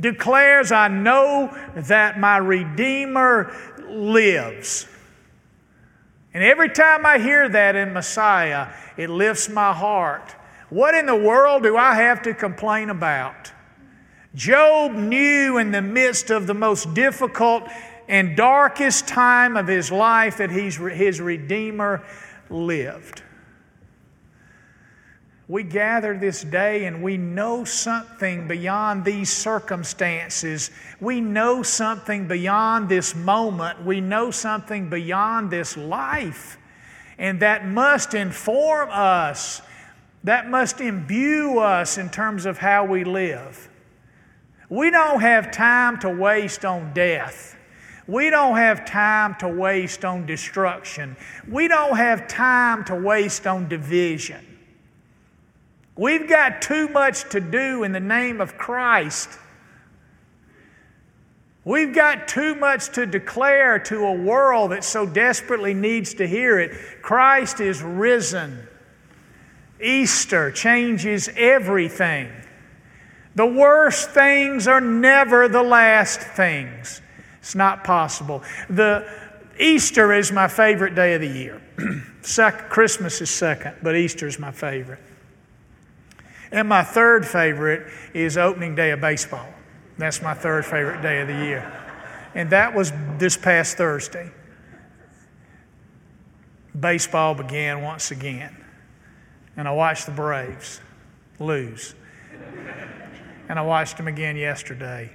declares, 0.00 0.72
I 0.72 0.88
know 0.88 1.56
that 1.76 2.18
my 2.18 2.38
Redeemer 2.38 3.54
lives. 3.88 4.88
And 6.34 6.42
every 6.42 6.70
time 6.70 7.04
I 7.04 7.18
hear 7.18 7.48
that 7.48 7.76
in 7.76 7.92
Messiah, 7.92 8.68
it 8.96 9.10
lifts 9.10 9.48
my 9.48 9.72
heart. 9.72 10.34
What 10.70 10.94
in 10.94 11.04
the 11.04 11.14
world 11.14 11.62
do 11.62 11.76
I 11.76 11.94
have 11.94 12.22
to 12.22 12.32
complain 12.32 12.88
about? 12.88 13.52
Job 14.34 14.92
knew 14.92 15.58
in 15.58 15.70
the 15.72 15.82
midst 15.82 16.30
of 16.30 16.46
the 16.46 16.54
most 16.54 16.94
difficult 16.94 17.64
and 18.08 18.36
darkest 18.36 19.06
time 19.06 19.56
of 19.56 19.66
his 19.66 19.92
life 19.92 20.38
that 20.38 20.50
he's, 20.50 20.76
his 20.76 21.20
Redeemer 21.20 22.04
lived. 22.48 23.22
We 25.48 25.64
gather 25.64 26.16
this 26.16 26.42
day 26.44 26.86
and 26.86 27.02
we 27.02 27.18
know 27.18 27.64
something 27.64 28.48
beyond 28.48 29.04
these 29.04 29.30
circumstances. 29.30 30.70
We 30.98 31.20
know 31.20 31.62
something 31.62 32.26
beyond 32.26 32.88
this 32.88 33.14
moment. 33.14 33.84
We 33.84 34.00
know 34.00 34.30
something 34.30 34.88
beyond 34.88 35.50
this 35.50 35.76
life. 35.76 36.56
And 37.18 37.40
that 37.40 37.66
must 37.66 38.14
inform 38.14 38.88
us, 38.90 39.60
that 40.24 40.48
must 40.48 40.80
imbue 40.80 41.58
us 41.58 41.98
in 41.98 42.08
terms 42.08 42.46
of 42.46 42.56
how 42.56 42.86
we 42.86 43.04
live. 43.04 43.68
We 44.72 44.90
don't 44.90 45.20
have 45.20 45.50
time 45.50 45.98
to 45.98 46.08
waste 46.08 46.64
on 46.64 46.94
death. 46.94 47.58
We 48.06 48.30
don't 48.30 48.56
have 48.56 48.86
time 48.86 49.34
to 49.40 49.48
waste 49.48 50.02
on 50.02 50.24
destruction. 50.24 51.14
We 51.46 51.68
don't 51.68 51.94
have 51.94 52.26
time 52.26 52.82
to 52.86 52.94
waste 52.94 53.46
on 53.46 53.68
division. 53.68 54.42
We've 55.94 56.26
got 56.26 56.62
too 56.62 56.88
much 56.88 57.28
to 57.32 57.38
do 57.38 57.82
in 57.82 57.92
the 57.92 58.00
name 58.00 58.40
of 58.40 58.56
Christ. 58.56 59.28
We've 61.66 61.94
got 61.94 62.26
too 62.26 62.54
much 62.54 62.92
to 62.94 63.04
declare 63.04 63.78
to 63.78 64.06
a 64.06 64.14
world 64.14 64.70
that 64.70 64.84
so 64.84 65.04
desperately 65.04 65.74
needs 65.74 66.14
to 66.14 66.26
hear 66.26 66.58
it. 66.58 67.02
Christ 67.02 67.60
is 67.60 67.82
risen. 67.82 68.66
Easter 69.82 70.50
changes 70.50 71.28
everything. 71.36 72.32
The 73.34 73.46
worst 73.46 74.10
things 74.10 74.68
are 74.68 74.80
never 74.80 75.48
the 75.48 75.62
last 75.62 76.20
things. 76.20 77.00
It's 77.38 77.54
not 77.54 77.82
possible. 77.82 78.42
The 78.68 79.08
Easter 79.58 80.12
is 80.12 80.30
my 80.30 80.48
favorite 80.48 80.94
day 80.94 81.14
of 81.14 81.20
the 81.20 81.28
year. 81.28 81.62
second, 82.22 82.68
Christmas 82.68 83.20
is 83.20 83.30
second, 83.30 83.76
but 83.82 83.96
Easter 83.96 84.26
is 84.26 84.38
my 84.38 84.52
favorite. 84.52 85.00
And 86.50 86.68
my 86.68 86.82
third 86.82 87.26
favorite 87.26 87.90
is 88.12 88.36
opening 88.36 88.74
day 88.74 88.90
of 88.90 89.00
baseball. 89.00 89.48
That's 89.96 90.20
my 90.20 90.34
third 90.34 90.66
favorite 90.66 91.00
day 91.00 91.22
of 91.22 91.28
the 91.28 91.34
year. 91.34 91.72
And 92.34 92.50
that 92.50 92.74
was 92.74 92.92
this 93.18 93.36
past 93.36 93.76
Thursday. 93.76 94.30
Baseball 96.78 97.34
began 97.34 97.82
once 97.82 98.10
again. 98.10 98.56
And 99.56 99.66
I 99.66 99.72
watched 99.72 100.06
the 100.06 100.12
Braves 100.12 100.80
lose 101.38 101.94
and 103.52 103.58
I 103.58 103.62
watched 103.64 103.98
them 103.98 104.08
again 104.08 104.34
yesterday 104.34 105.10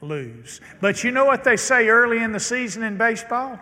lose. 0.00 0.60
But 0.80 1.02
you 1.02 1.10
know 1.10 1.24
what 1.24 1.42
they 1.42 1.56
say 1.56 1.88
early 1.88 2.22
in 2.22 2.30
the 2.30 2.38
season 2.38 2.84
in 2.84 2.96
baseball? 2.96 3.58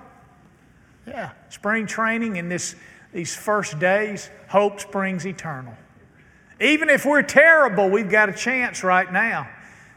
Yeah, 1.06 1.30
spring 1.48 1.86
training 1.86 2.36
in 2.36 2.50
this, 2.50 2.76
these 3.14 3.34
first 3.34 3.78
days, 3.78 4.28
hope 4.46 4.78
springs 4.78 5.26
eternal. 5.26 5.72
Even 6.60 6.90
if 6.90 7.06
we're 7.06 7.22
terrible, 7.22 7.88
we've 7.88 8.10
got 8.10 8.28
a 8.28 8.34
chance 8.34 8.84
right 8.84 9.10
now. 9.10 9.48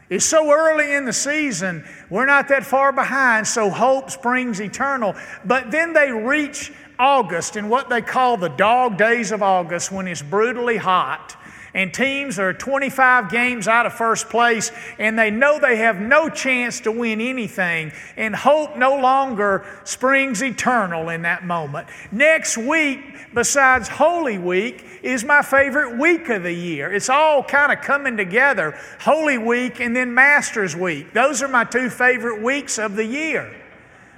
It's 0.08 0.24
so 0.24 0.50
early 0.50 0.94
in 0.94 1.04
the 1.04 1.12
season, 1.12 1.84
we're 2.08 2.24
not 2.24 2.48
that 2.48 2.64
far 2.64 2.92
behind, 2.92 3.46
so 3.46 3.68
hope 3.68 4.10
springs 4.10 4.58
eternal. 4.58 5.14
But 5.44 5.70
then 5.70 5.92
they 5.92 6.10
reach 6.10 6.72
August 6.98 7.56
in 7.56 7.68
what 7.68 7.90
they 7.90 8.00
call 8.00 8.38
the 8.38 8.48
dog 8.48 8.96
days 8.96 9.32
of 9.32 9.42
August 9.42 9.92
when 9.92 10.08
it's 10.08 10.22
brutally 10.22 10.78
hot 10.78 11.36
and 11.76 11.92
teams 11.92 12.38
are 12.38 12.54
25 12.54 13.30
games 13.30 13.68
out 13.68 13.84
of 13.84 13.92
first 13.92 14.30
place 14.30 14.72
and 14.98 15.18
they 15.18 15.30
know 15.30 15.60
they 15.60 15.76
have 15.76 16.00
no 16.00 16.30
chance 16.30 16.80
to 16.80 16.90
win 16.90 17.20
anything, 17.20 17.92
and 18.16 18.34
hope 18.34 18.76
no 18.76 18.98
longer 18.98 19.66
springs 19.84 20.42
eternal 20.42 21.10
in 21.10 21.22
that 21.22 21.44
moment. 21.44 21.86
Next 22.10 22.56
week, 22.56 23.00
besides 23.34 23.88
Holy 23.88 24.38
Week, 24.38 24.84
is 25.02 25.22
my 25.22 25.42
favorite 25.42 25.98
week 25.98 26.30
of 26.30 26.42
the 26.42 26.52
year. 26.52 26.92
It's 26.92 27.10
all 27.10 27.42
kind 27.44 27.70
of 27.70 27.82
coming 27.82 28.16
together 28.16 28.76
Holy 29.00 29.36
Week 29.36 29.78
and 29.78 29.94
then 29.94 30.14
Masters 30.14 30.74
Week. 30.74 31.12
Those 31.12 31.42
are 31.42 31.48
my 31.48 31.64
two 31.64 31.90
favorite 31.90 32.42
weeks 32.42 32.78
of 32.78 32.96
the 32.96 33.04
year. 33.04 33.54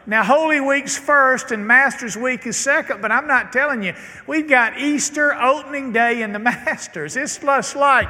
Now, 0.09 0.25
Holy 0.25 0.59
Week's 0.59 0.97
first 0.97 1.51
and 1.51 1.67
Masters 1.67 2.17
Week 2.17 2.47
is 2.47 2.57
second, 2.57 3.03
but 3.03 3.13
I'm 3.13 3.27
not 3.27 3.53
telling 3.53 3.83
you. 3.83 3.93
We've 4.27 4.49
got 4.49 4.79
Easter 4.79 5.35
opening 5.35 5.93
day 5.93 6.23
and 6.23 6.35
the 6.35 6.39
Masters. 6.39 7.15
It's 7.15 7.37
just 7.37 7.77
like 7.77 8.09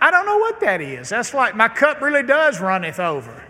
I 0.00 0.10
don't 0.10 0.26
know 0.26 0.36
what 0.36 0.60
that 0.60 0.82
is. 0.82 1.08
That's 1.08 1.32
like 1.32 1.56
my 1.56 1.68
cup 1.68 2.02
really 2.02 2.22
does 2.22 2.60
runneth 2.60 3.00
over. 3.00 3.44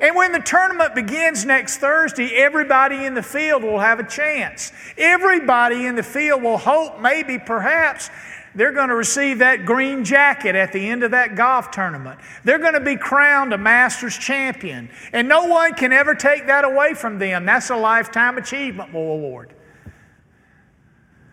And 0.00 0.14
when 0.14 0.30
the 0.30 0.38
tournament 0.38 0.94
begins 0.94 1.44
next 1.44 1.78
Thursday, 1.78 2.36
everybody 2.36 3.04
in 3.04 3.14
the 3.14 3.22
field 3.22 3.64
will 3.64 3.80
have 3.80 3.98
a 3.98 4.06
chance. 4.06 4.70
Everybody 4.96 5.86
in 5.86 5.96
the 5.96 6.04
field 6.04 6.44
will 6.44 6.58
hope, 6.58 7.00
maybe, 7.00 7.40
perhaps, 7.40 8.08
they're 8.54 8.72
going 8.72 8.88
to 8.88 8.94
receive 8.94 9.38
that 9.38 9.66
green 9.66 10.04
jacket 10.04 10.54
at 10.54 10.72
the 10.72 10.88
end 10.88 11.02
of 11.02 11.10
that 11.12 11.36
golf 11.36 11.70
tournament. 11.70 12.18
They're 12.44 12.58
going 12.58 12.74
to 12.74 12.80
be 12.80 12.96
crowned 12.96 13.52
a 13.52 13.58
Masters 13.58 14.16
champion. 14.16 14.90
And 15.12 15.28
no 15.28 15.46
one 15.46 15.74
can 15.74 15.92
ever 15.92 16.14
take 16.14 16.46
that 16.46 16.64
away 16.64 16.94
from 16.94 17.18
them. 17.18 17.46
That's 17.46 17.70
a 17.70 17.76
lifetime 17.76 18.38
achievement 18.38 18.94
award. 18.94 19.54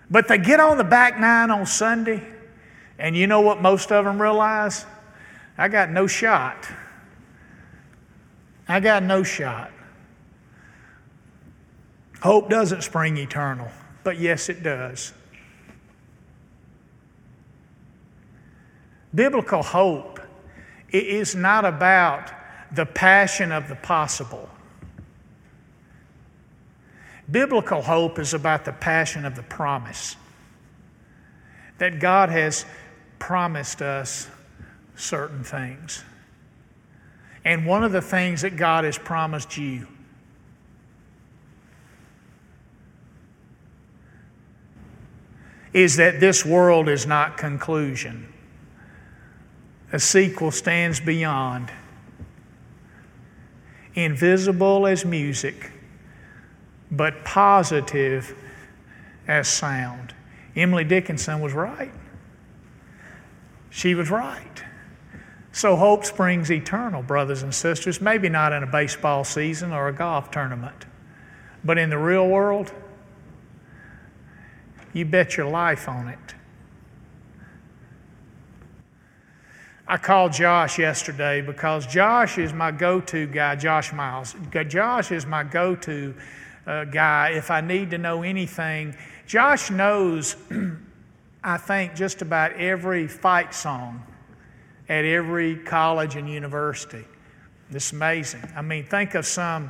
But 0.10 0.28
they 0.28 0.38
get 0.38 0.60
on 0.60 0.78
the 0.78 0.84
back 0.84 1.20
nine 1.20 1.50
on 1.50 1.66
Sunday, 1.66 2.22
and 3.00 3.16
you 3.16 3.28
know 3.28 3.42
what 3.42 3.62
most 3.62 3.92
of 3.92 4.06
them 4.06 4.22
realize? 4.22 4.86
I 5.58 5.68
got 5.68 5.90
no 5.90 6.06
shot. 6.06 6.68
I 8.68 8.80
got 8.80 9.04
no 9.04 9.24
shot. 9.24 9.72
Hope 12.22 12.50
doesn't 12.50 12.82
spring 12.82 13.18
eternal, 13.18 13.70
but 14.04 14.20
yes, 14.20 14.50
it 14.50 14.64
does. 14.64 15.14
Biblical 19.16 19.64
hope 19.64 20.20
is 20.90 21.36
not 21.36 21.64
about 21.64 22.32
the 22.74 22.86
passion 22.86 23.52
of 23.52 23.70
the 23.70 23.76
possible. 23.76 24.50
Biblical 27.32 27.82
hope 27.82 28.20
is 28.20 28.34
about 28.34 28.66
the 28.66 28.74
passion 28.74 29.26
of 29.26 29.36
the 29.36 29.44
promise. 29.44 30.18
That 31.78 32.00
God 32.00 32.30
has 32.30 32.66
promised 33.18 33.82
us 33.82 34.28
certain 34.96 35.44
things. 35.44 36.04
And 37.44 37.66
one 37.66 37.84
of 37.84 37.92
the 37.92 38.02
things 38.02 38.42
that 38.42 38.58
God 38.58 38.84
has 38.84 38.98
promised 38.98 39.58
you 39.58 39.88
is 45.74 45.98
that 45.98 46.20
this 46.20 46.46
world 46.46 46.88
is 46.90 47.06
not 47.06 47.38
conclusion. 47.38 48.32
A 49.92 50.00
sequel 50.00 50.52
stands 50.52 51.00
beyond, 51.00 51.72
invisible 53.94 54.88
as 54.88 55.06
music, 55.06 55.72
but 56.92 57.24
positive 57.24 58.36
as 59.28 59.48
sound. 59.48 60.14
Emily 60.56 60.84
Dickinson 60.84 61.40
was 61.40 61.54
right. 61.54 61.92
She 63.70 63.94
was 63.94 64.10
right. 64.10 64.64
So 65.52 65.76
hope 65.76 66.04
springs 66.04 66.52
eternal, 66.52 67.02
brothers 67.02 67.44
and 67.44 67.54
sisters. 67.54 68.02
Maybe 68.02 68.28
not 68.28 68.52
in 68.52 68.64
a 68.64 68.68
baseball 68.68 69.24
season 69.24 69.72
or 69.72 69.88
a 69.88 69.94
golf 69.94 70.32
tournament, 70.32 70.86
but 71.64 71.78
in 71.78 71.90
the 71.90 71.98
real 71.98 72.28
world, 72.28 72.74
you 74.94 75.06
bet 75.06 75.38
your 75.38 75.48
life 75.48 75.88
on 75.88 76.08
it. 76.08 76.36
I 79.88 79.98
called 79.98 80.34
Josh 80.34 80.80
yesterday 80.80 81.42
because 81.42 81.86
Josh 81.86 82.40
is 82.40 82.54
my 82.54 82.72
go 82.72 83.00
to 83.02 83.28
guy, 83.28 83.56
Josh 83.56 83.94
Miles. 83.94 84.36
Josh 84.68 85.12
is 85.12 85.28
my 85.28 85.44
go 85.44 85.76
to 85.76 86.16
uh, 86.66 86.86
guy 86.86 87.34
if 87.36 87.52
I 87.52 87.62
need 87.62 87.92
to 87.92 88.00
know 88.00 88.24
anything. 88.24 88.96
Josh 89.28 89.70
knows, 89.70 90.38
I 91.44 91.58
think, 91.58 91.94
just 91.94 92.24
about 92.24 92.54
every 92.54 93.08
fight 93.08 93.54
song 93.54 94.04
at 94.90 95.06
every 95.06 95.58
college 95.58 96.16
and 96.16 96.28
university. 96.28 97.06
It's 97.70 97.92
amazing. 97.92 98.42
I 98.56 98.64
mean, 98.64 98.88
think 98.88 99.14
of 99.14 99.28
some 99.28 99.70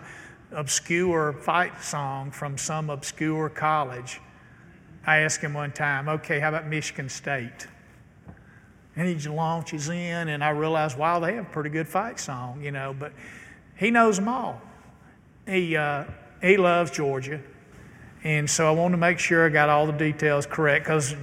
obscure 0.54 1.34
fight 1.34 1.84
song 1.84 2.32
from 2.32 2.58
some 2.58 2.89
obscure 2.89 3.49
college. 3.49 4.21
I 5.06 5.17
asked 5.17 5.41
him 5.41 5.54
one 5.54 5.73
time, 5.73 6.08
okay, 6.08 6.39
how 6.39 6.49
about 6.49 6.67
Michigan 6.67 7.10
State? 7.10 7.67
And 8.95 9.08
he 9.08 9.29
launches 9.29 9.89
in, 9.89 10.29
and 10.29 10.43
I 10.43 10.49
realize, 10.51 10.95
wow, 10.95 11.19
they 11.19 11.36
have 11.36 11.45
a 11.45 11.49
pretty 11.49 11.69
good 11.69 11.88
fight 11.88 12.19
song, 12.19 12.62
you 12.62 12.71
know, 12.71 12.95
but 12.97 13.12
he 13.75 13.91
knows 13.91 14.17
them 14.17 14.29
all. 14.29 14.62
He, 15.45 15.75
uh, 15.75 16.05
he 16.41 16.55
loves 16.58 16.91
Georgia. 16.91 17.41
And 18.23 18.49
so 18.49 18.67
I 18.67 18.71
wanted 18.71 18.93
to 18.93 18.97
make 18.97 19.19
sure 19.19 19.45
I 19.45 19.49
got 19.49 19.69
all 19.69 19.86
the 19.86 19.93
details 19.93 20.45
correct 20.45 20.86
because 20.86 21.15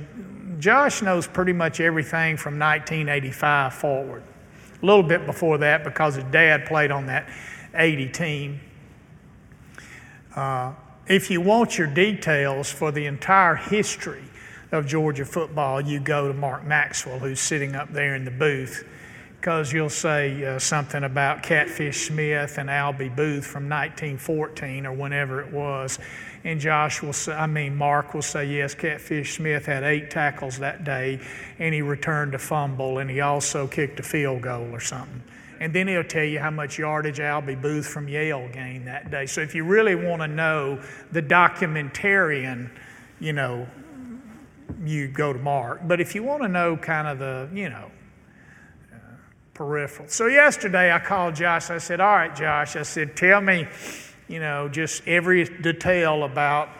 Josh 0.58 1.02
knows 1.02 1.26
pretty 1.26 1.52
much 1.52 1.80
everything 1.80 2.36
from 2.36 2.58
1985 2.58 3.74
forward. 3.74 4.22
A 4.82 4.86
little 4.86 5.02
bit 5.02 5.26
before 5.26 5.58
that 5.58 5.82
because 5.82 6.16
his 6.16 6.24
dad 6.24 6.66
played 6.66 6.90
on 6.90 7.06
that 7.06 7.28
80 7.74 8.08
team. 8.10 8.60
Uh, 10.36 10.74
if 11.08 11.30
you 11.30 11.40
want 11.40 11.78
your 11.78 11.88
details 11.88 12.70
for 12.70 12.92
the 12.92 13.06
entire 13.06 13.56
history 13.56 14.22
of 14.72 14.86
Georgia 14.86 15.24
football, 15.24 15.80
you 15.80 16.00
go 16.00 16.28
to 16.28 16.34
Mark 16.34 16.64
Maxwell, 16.64 17.18
who's 17.18 17.40
sitting 17.40 17.76
up 17.76 17.92
there 17.92 18.14
in 18.14 18.24
the 18.24 18.30
booth, 18.30 18.88
because 19.38 19.70
you'll 19.70 19.90
say 19.90 20.44
uh, 20.44 20.58
something 20.58 21.04
about 21.04 21.42
Catfish 21.42 22.06
Smith 22.06 22.56
and 22.56 22.70
Albie 22.70 23.14
Booth 23.14 23.44
from 23.44 23.68
1914 23.68 24.86
or 24.86 24.92
whenever 24.92 25.42
it 25.42 25.52
was. 25.52 25.98
And 26.44 26.58
Josh 26.58 27.02
will 27.02 27.12
say, 27.12 27.32
I 27.32 27.46
mean, 27.46 27.76
Mark 27.76 28.14
will 28.14 28.22
say, 28.22 28.46
yes, 28.46 28.74
Catfish 28.74 29.36
Smith 29.36 29.66
had 29.66 29.84
eight 29.84 30.10
tackles 30.10 30.58
that 30.58 30.84
day, 30.84 31.20
and 31.58 31.74
he 31.74 31.82
returned 31.82 32.34
a 32.34 32.38
fumble, 32.38 32.98
and 32.98 33.10
he 33.10 33.20
also 33.20 33.66
kicked 33.66 34.00
a 34.00 34.02
field 34.02 34.42
goal 34.42 34.68
or 34.72 34.80
something. 34.80 35.22
And 35.60 35.72
then 35.72 35.86
he'll 35.86 36.02
tell 36.02 36.24
you 36.24 36.40
how 36.40 36.50
much 36.50 36.78
yardage 36.78 37.18
Albie 37.18 37.60
Booth 37.60 37.86
from 37.86 38.08
Yale 38.08 38.48
gained 38.52 38.88
that 38.88 39.10
day. 39.10 39.26
So 39.26 39.42
if 39.42 39.54
you 39.54 39.64
really 39.64 39.94
want 39.94 40.22
to 40.22 40.28
know 40.28 40.82
the 41.12 41.22
documentarian, 41.22 42.68
you 43.20 43.32
know, 43.32 43.68
you 44.84 45.08
go 45.08 45.32
to 45.32 45.38
Mark. 45.38 45.80
But 45.84 46.00
if 46.00 46.14
you 46.14 46.22
want 46.22 46.42
to 46.42 46.48
know 46.48 46.76
kind 46.76 47.08
of 47.08 47.18
the, 47.18 47.48
you 47.52 47.68
know, 47.68 47.90
uh, 48.92 48.96
peripheral. 49.54 50.08
So 50.08 50.26
yesterday 50.26 50.92
I 50.92 50.98
called 50.98 51.34
Josh. 51.34 51.70
I 51.70 51.78
said, 51.78 52.00
All 52.00 52.14
right, 52.14 52.34
Josh, 52.34 52.76
I 52.76 52.82
said, 52.82 53.16
tell 53.16 53.40
me 53.40 53.66
you 54.32 54.40
know, 54.40 54.66
just 54.66 55.06
every 55.06 55.44
detail 55.44 56.24
about 56.24 56.70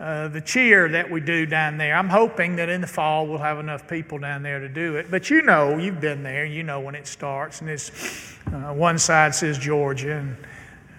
uh, 0.00 0.26
the 0.28 0.40
cheer 0.40 0.88
that 0.88 1.08
we 1.08 1.20
do 1.20 1.46
down 1.46 1.78
there. 1.78 1.96
I'm 1.96 2.08
hoping 2.08 2.56
that 2.56 2.68
in 2.68 2.80
the 2.80 2.86
fall 2.86 3.28
we'll 3.28 3.38
have 3.38 3.60
enough 3.60 3.88
people 3.88 4.18
down 4.18 4.42
there 4.42 4.58
to 4.58 4.68
do 4.68 4.96
it. 4.96 5.10
But 5.10 5.30
you 5.30 5.42
know, 5.42 5.78
you've 5.78 6.00
been 6.00 6.24
there, 6.24 6.44
you 6.44 6.64
know 6.64 6.80
when 6.80 6.96
it 6.96 7.06
starts. 7.06 7.60
And 7.60 7.70
it's 7.70 8.36
uh, 8.48 8.74
one 8.74 8.98
side 8.98 9.36
says 9.36 9.56
Georgia 9.56 10.16
and 10.16 10.36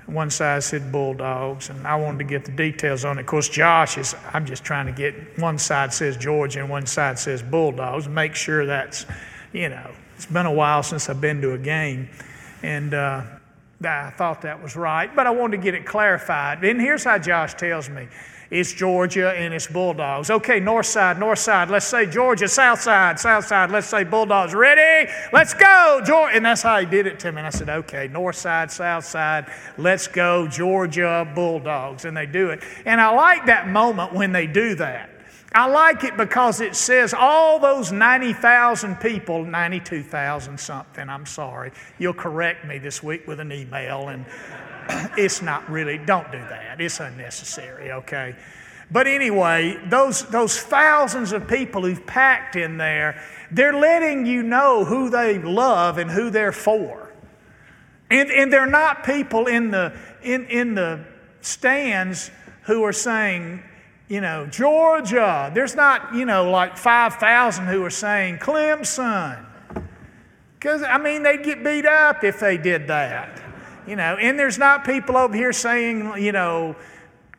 one 0.07 0.29
side 0.29 0.63
said 0.63 0.91
Bulldogs. 0.91 1.69
And 1.69 1.85
I 1.85 1.95
wanted 1.95 2.19
to 2.19 2.23
get 2.23 2.45
the 2.45 2.51
details 2.51 3.05
on 3.05 3.17
it. 3.17 3.21
Of 3.21 3.27
course, 3.27 3.49
Josh 3.49 3.97
is, 3.97 4.15
I'm 4.33 4.45
just 4.45 4.63
trying 4.63 4.87
to 4.87 4.91
get 4.91 5.37
one 5.37 5.57
side 5.57 5.93
says 5.93 6.17
Georgia 6.17 6.61
and 6.61 6.69
one 6.69 6.85
side 6.85 7.19
says 7.19 7.43
Bulldogs. 7.43 8.07
Make 8.07 8.35
sure 8.35 8.65
that's, 8.65 9.05
you 9.53 9.69
know, 9.69 9.91
it's 10.15 10.25
been 10.25 10.45
a 10.45 10.51
while 10.51 10.81
since 10.83 11.09
I've 11.09 11.21
been 11.21 11.41
to 11.41 11.53
a 11.53 11.57
game. 11.57 12.09
And, 12.63 12.93
uh, 12.93 13.23
I 13.83 14.09
thought 14.17 14.41
that 14.41 14.63
was 14.63 14.75
right, 14.75 15.15
but 15.15 15.27
I 15.27 15.29
wanted 15.29 15.57
to 15.57 15.63
get 15.63 15.75
it 15.75 15.85
clarified. 15.85 16.63
And 16.63 16.81
here's 16.81 17.03
how 17.03 17.19
Josh 17.19 17.53
tells 17.53 17.89
me 17.89 18.07
it's 18.49 18.71
Georgia 18.73 19.31
and 19.31 19.53
it's 19.53 19.67
Bulldogs. 19.67 20.29
Okay, 20.29 20.59
north 20.59 20.85
side, 20.85 21.19
north 21.19 21.39
side. 21.39 21.69
Let's 21.69 21.85
say 21.85 22.05
Georgia, 22.05 22.47
south 22.47 22.81
side, 22.81 23.19
south 23.19 23.45
side. 23.45 23.71
Let's 23.71 23.87
say 23.87 24.03
Bulldogs. 24.03 24.53
Ready? 24.53 25.11
Let's 25.33 25.53
go, 25.53 26.01
Georgia. 26.05 26.35
And 26.35 26.45
that's 26.45 26.61
how 26.61 26.79
he 26.79 26.85
did 26.85 27.07
it 27.07 27.19
to 27.19 27.31
me. 27.31 27.39
And 27.39 27.47
I 27.47 27.49
said, 27.49 27.69
okay, 27.69 28.07
north 28.07 28.37
side, 28.37 28.71
south 28.71 29.05
side. 29.05 29.51
Let's 29.77 30.07
go, 30.07 30.47
Georgia 30.47 31.29
Bulldogs. 31.35 32.05
And 32.05 32.15
they 32.15 32.25
do 32.25 32.49
it. 32.49 32.63
And 32.85 33.01
I 33.01 33.09
like 33.13 33.45
that 33.47 33.67
moment 33.67 34.13
when 34.13 34.31
they 34.31 34.47
do 34.47 34.75
that. 34.75 35.09
I 35.53 35.65
like 35.65 36.03
it 36.03 36.17
because 36.17 36.61
it 36.61 36.75
says 36.75 37.13
all 37.13 37.57
those 37.57 37.91
90,000 37.91 38.97
people, 38.97 39.43
92,000 39.43 40.59
something, 40.59 41.09
I'm 41.09 41.25
sorry. 41.25 41.71
You'll 41.97 42.13
correct 42.13 42.65
me 42.65 42.79
this 42.79 43.01
week 43.01 43.27
with 43.27 43.39
an 43.39 43.51
email, 43.51 44.09
and 44.09 44.25
it's 45.17 45.41
not 45.41 45.69
really, 45.69 45.97
don't 45.97 46.31
do 46.31 46.39
that. 46.39 46.79
It's 46.79 46.99
unnecessary, 46.99 47.91
okay? 47.91 48.35
But 48.89 49.07
anyway, 49.07 49.77
those, 49.89 50.23
those 50.29 50.59
thousands 50.59 51.33
of 51.33 51.47
people 51.47 51.83
who've 51.83 52.05
packed 52.05 52.55
in 52.55 52.77
there, 52.77 53.21
they're 53.51 53.77
letting 53.77 54.25
you 54.25 54.43
know 54.43 54.85
who 54.85 55.09
they 55.09 55.39
love 55.39 55.97
and 55.97 56.09
who 56.09 56.29
they're 56.29 56.53
for. 56.53 57.11
And, 58.09 58.31
and 58.31 58.51
they're 58.51 58.65
not 58.65 59.03
people 59.03 59.47
in 59.47 59.71
the, 59.71 59.97
in, 60.23 60.45
in 60.45 60.75
the 60.75 61.03
stands 61.41 62.31
who 62.63 62.83
are 62.83 62.93
saying, 62.93 63.61
you 64.07 64.21
know, 64.21 64.45
Georgia. 64.45 65.51
There's 65.53 65.75
not, 65.75 66.15
you 66.15 66.25
know, 66.25 66.49
like 66.49 66.77
5,000 66.77 67.65
who 67.65 67.83
are 67.83 67.89
saying 67.89 68.37
Clemson. 68.37 69.45
Because, 70.57 70.81
I 70.81 70.97
mean, 70.97 71.23
they'd 71.23 71.43
get 71.43 71.63
beat 71.63 71.85
up 71.85 72.23
if 72.23 72.39
they 72.39 72.57
did 72.57 72.87
that. 72.87 73.41
You 73.87 73.95
know, 73.95 74.17
and 74.17 74.37
there's 74.37 74.57
not 74.57 74.85
people 74.85 75.15
over 75.15 75.35
here 75.35 75.53
saying, 75.53 76.17
you 76.17 76.33
know, 76.33 76.75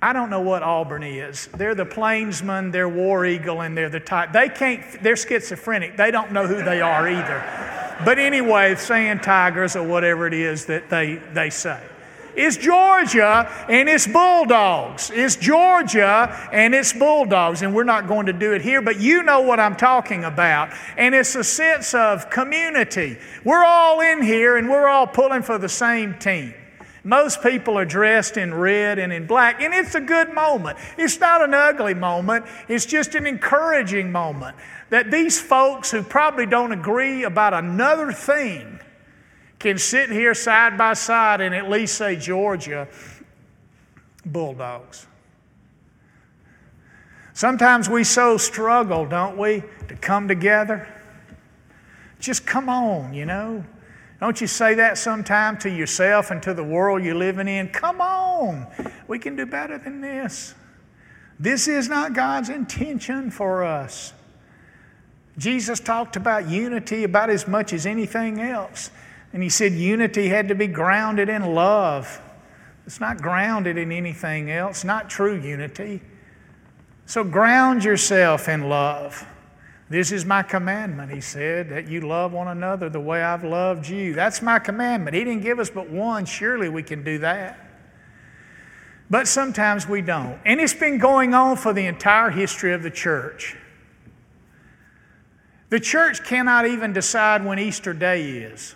I 0.00 0.12
don't 0.12 0.30
know 0.30 0.40
what 0.40 0.62
Auburn 0.62 1.02
is. 1.02 1.48
They're 1.48 1.74
the 1.74 1.84
plainsmen, 1.84 2.70
they're 2.70 2.88
war 2.88 3.26
eagle, 3.26 3.62
and 3.62 3.76
they're 3.76 3.90
the 3.90 4.00
type. 4.00 4.32
They 4.32 4.48
can't, 4.48 4.80
they're 5.02 5.16
schizophrenic. 5.16 5.96
They 5.96 6.10
don't 6.10 6.32
know 6.32 6.46
who 6.46 6.62
they 6.62 6.80
are 6.80 7.08
either. 7.08 7.98
But 8.04 8.18
anyway, 8.18 8.76
saying 8.76 9.20
tigers 9.20 9.74
or 9.74 9.86
whatever 9.86 10.26
it 10.26 10.34
is 10.34 10.66
that 10.66 10.88
they, 10.88 11.16
they 11.34 11.50
say. 11.50 11.82
It's 12.38 12.56
Georgia 12.56 13.50
and 13.68 13.88
it's 13.88 14.06
Bulldogs. 14.06 15.10
It's 15.12 15.34
Georgia 15.34 16.48
and 16.52 16.72
it's 16.72 16.92
Bulldogs. 16.92 17.62
And 17.62 17.74
we're 17.74 17.82
not 17.82 18.06
going 18.06 18.26
to 18.26 18.32
do 18.32 18.52
it 18.52 18.62
here, 18.62 18.80
but 18.80 19.00
you 19.00 19.24
know 19.24 19.40
what 19.40 19.58
I'm 19.58 19.74
talking 19.74 20.22
about. 20.22 20.72
And 20.96 21.16
it's 21.16 21.34
a 21.34 21.42
sense 21.42 21.94
of 21.94 22.30
community. 22.30 23.18
We're 23.42 23.64
all 23.64 24.00
in 24.00 24.22
here 24.22 24.56
and 24.56 24.70
we're 24.70 24.86
all 24.86 25.08
pulling 25.08 25.42
for 25.42 25.58
the 25.58 25.68
same 25.68 26.14
team. 26.14 26.54
Most 27.02 27.42
people 27.42 27.76
are 27.76 27.84
dressed 27.84 28.36
in 28.36 28.54
red 28.54 29.00
and 29.00 29.12
in 29.12 29.26
black, 29.26 29.60
and 29.60 29.72
it's 29.72 29.94
a 29.94 30.00
good 30.00 30.32
moment. 30.32 30.78
It's 30.96 31.18
not 31.18 31.42
an 31.42 31.54
ugly 31.54 31.94
moment, 31.94 32.44
it's 32.68 32.84
just 32.84 33.14
an 33.14 33.26
encouraging 33.26 34.12
moment 34.12 34.56
that 34.90 35.10
these 35.10 35.40
folks 35.40 35.90
who 35.90 36.02
probably 36.02 36.44
don't 36.44 36.72
agree 36.72 37.24
about 37.24 37.54
another 37.54 38.12
thing 38.12 38.78
can 39.58 39.78
sit 39.78 40.10
here 40.10 40.34
side 40.34 40.78
by 40.78 40.94
side 40.94 41.40
and 41.40 41.54
at 41.54 41.68
least 41.68 41.96
say, 41.96 42.16
Georgia, 42.16 42.88
Bulldogs. 44.24 45.06
Sometimes 47.32 47.88
we 47.88 48.04
so 48.04 48.36
struggle, 48.36 49.06
don't 49.06 49.38
we, 49.38 49.62
to 49.88 49.94
come 49.94 50.26
together? 50.28 50.88
Just 52.20 52.46
come 52.46 52.68
on, 52.68 53.14
you 53.14 53.26
know. 53.26 53.64
Don't 54.20 54.40
you 54.40 54.48
say 54.48 54.74
that 54.74 54.98
sometime 54.98 55.56
to 55.58 55.70
yourself 55.70 56.32
and 56.32 56.42
to 56.42 56.52
the 56.52 56.64
world 56.64 57.04
you're 57.04 57.14
living 57.14 57.46
in? 57.46 57.68
Come 57.68 58.00
on, 58.00 58.66
we 59.06 59.18
can 59.20 59.36
do 59.36 59.46
better 59.46 59.78
than 59.78 60.00
this. 60.00 60.54
This 61.38 61.68
is 61.68 61.88
not 61.88 62.14
God's 62.14 62.48
intention 62.48 63.30
for 63.30 63.62
us. 63.62 64.12
Jesus 65.36 65.78
talked 65.78 66.16
about 66.16 66.48
unity 66.48 67.04
about 67.04 67.30
as 67.30 67.46
much 67.46 67.72
as 67.72 67.86
anything 67.86 68.40
else. 68.40 68.90
And 69.32 69.42
he 69.42 69.48
said 69.48 69.72
unity 69.72 70.28
had 70.28 70.48
to 70.48 70.54
be 70.54 70.66
grounded 70.66 71.28
in 71.28 71.54
love. 71.54 72.20
It's 72.86 73.00
not 73.00 73.20
grounded 73.20 73.76
in 73.76 73.92
anything 73.92 74.50
else, 74.50 74.84
not 74.84 75.10
true 75.10 75.38
unity. 75.38 76.00
So 77.04 77.24
ground 77.24 77.84
yourself 77.84 78.48
in 78.48 78.68
love. 78.68 79.26
This 79.90 80.12
is 80.12 80.24
my 80.26 80.42
commandment, 80.42 81.10
he 81.10 81.20
said, 81.20 81.70
that 81.70 81.88
you 81.88 82.02
love 82.02 82.32
one 82.32 82.48
another 82.48 82.90
the 82.90 83.00
way 83.00 83.22
I've 83.22 83.44
loved 83.44 83.88
you. 83.88 84.12
That's 84.12 84.42
my 84.42 84.58
commandment. 84.58 85.16
He 85.16 85.24
didn't 85.24 85.42
give 85.42 85.58
us 85.58 85.70
but 85.70 85.88
one. 85.88 86.26
Surely 86.26 86.68
we 86.68 86.82
can 86.82 87.02
do 87.04 87.18
that. 87.20 87.58
But 89.10 89.26
sometimes 89.26 89.88
we 89.88 90.02
don't. 90.02 90.38
And 90.44 90.60
it's 90.60 90.74
been 90.74 90.98
going 90.98 91.32
on 91.32 91.56
for 91.56 91.72
the 91.72 91.86
entire 91.86 92.28
history 92.30 92.74
of 92.74 92.82
the 92.82 92.90
church. 92.90 93.56
The 95.70 95.80
church 95.80 96.24
cannot 96.24 96.66
even 96.66 96.92
decide 96.92 97.44
when 97.44 97.58
Easter 97.58 97.94
Day 97.94 98.22
is. 98.22 98.74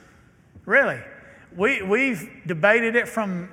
Really. 0.66 1.00
We, 1.56 1.82
we've 1.82 2.30
debated 2.46 2.96
it 2.96 3.08
from, 3.08 3.48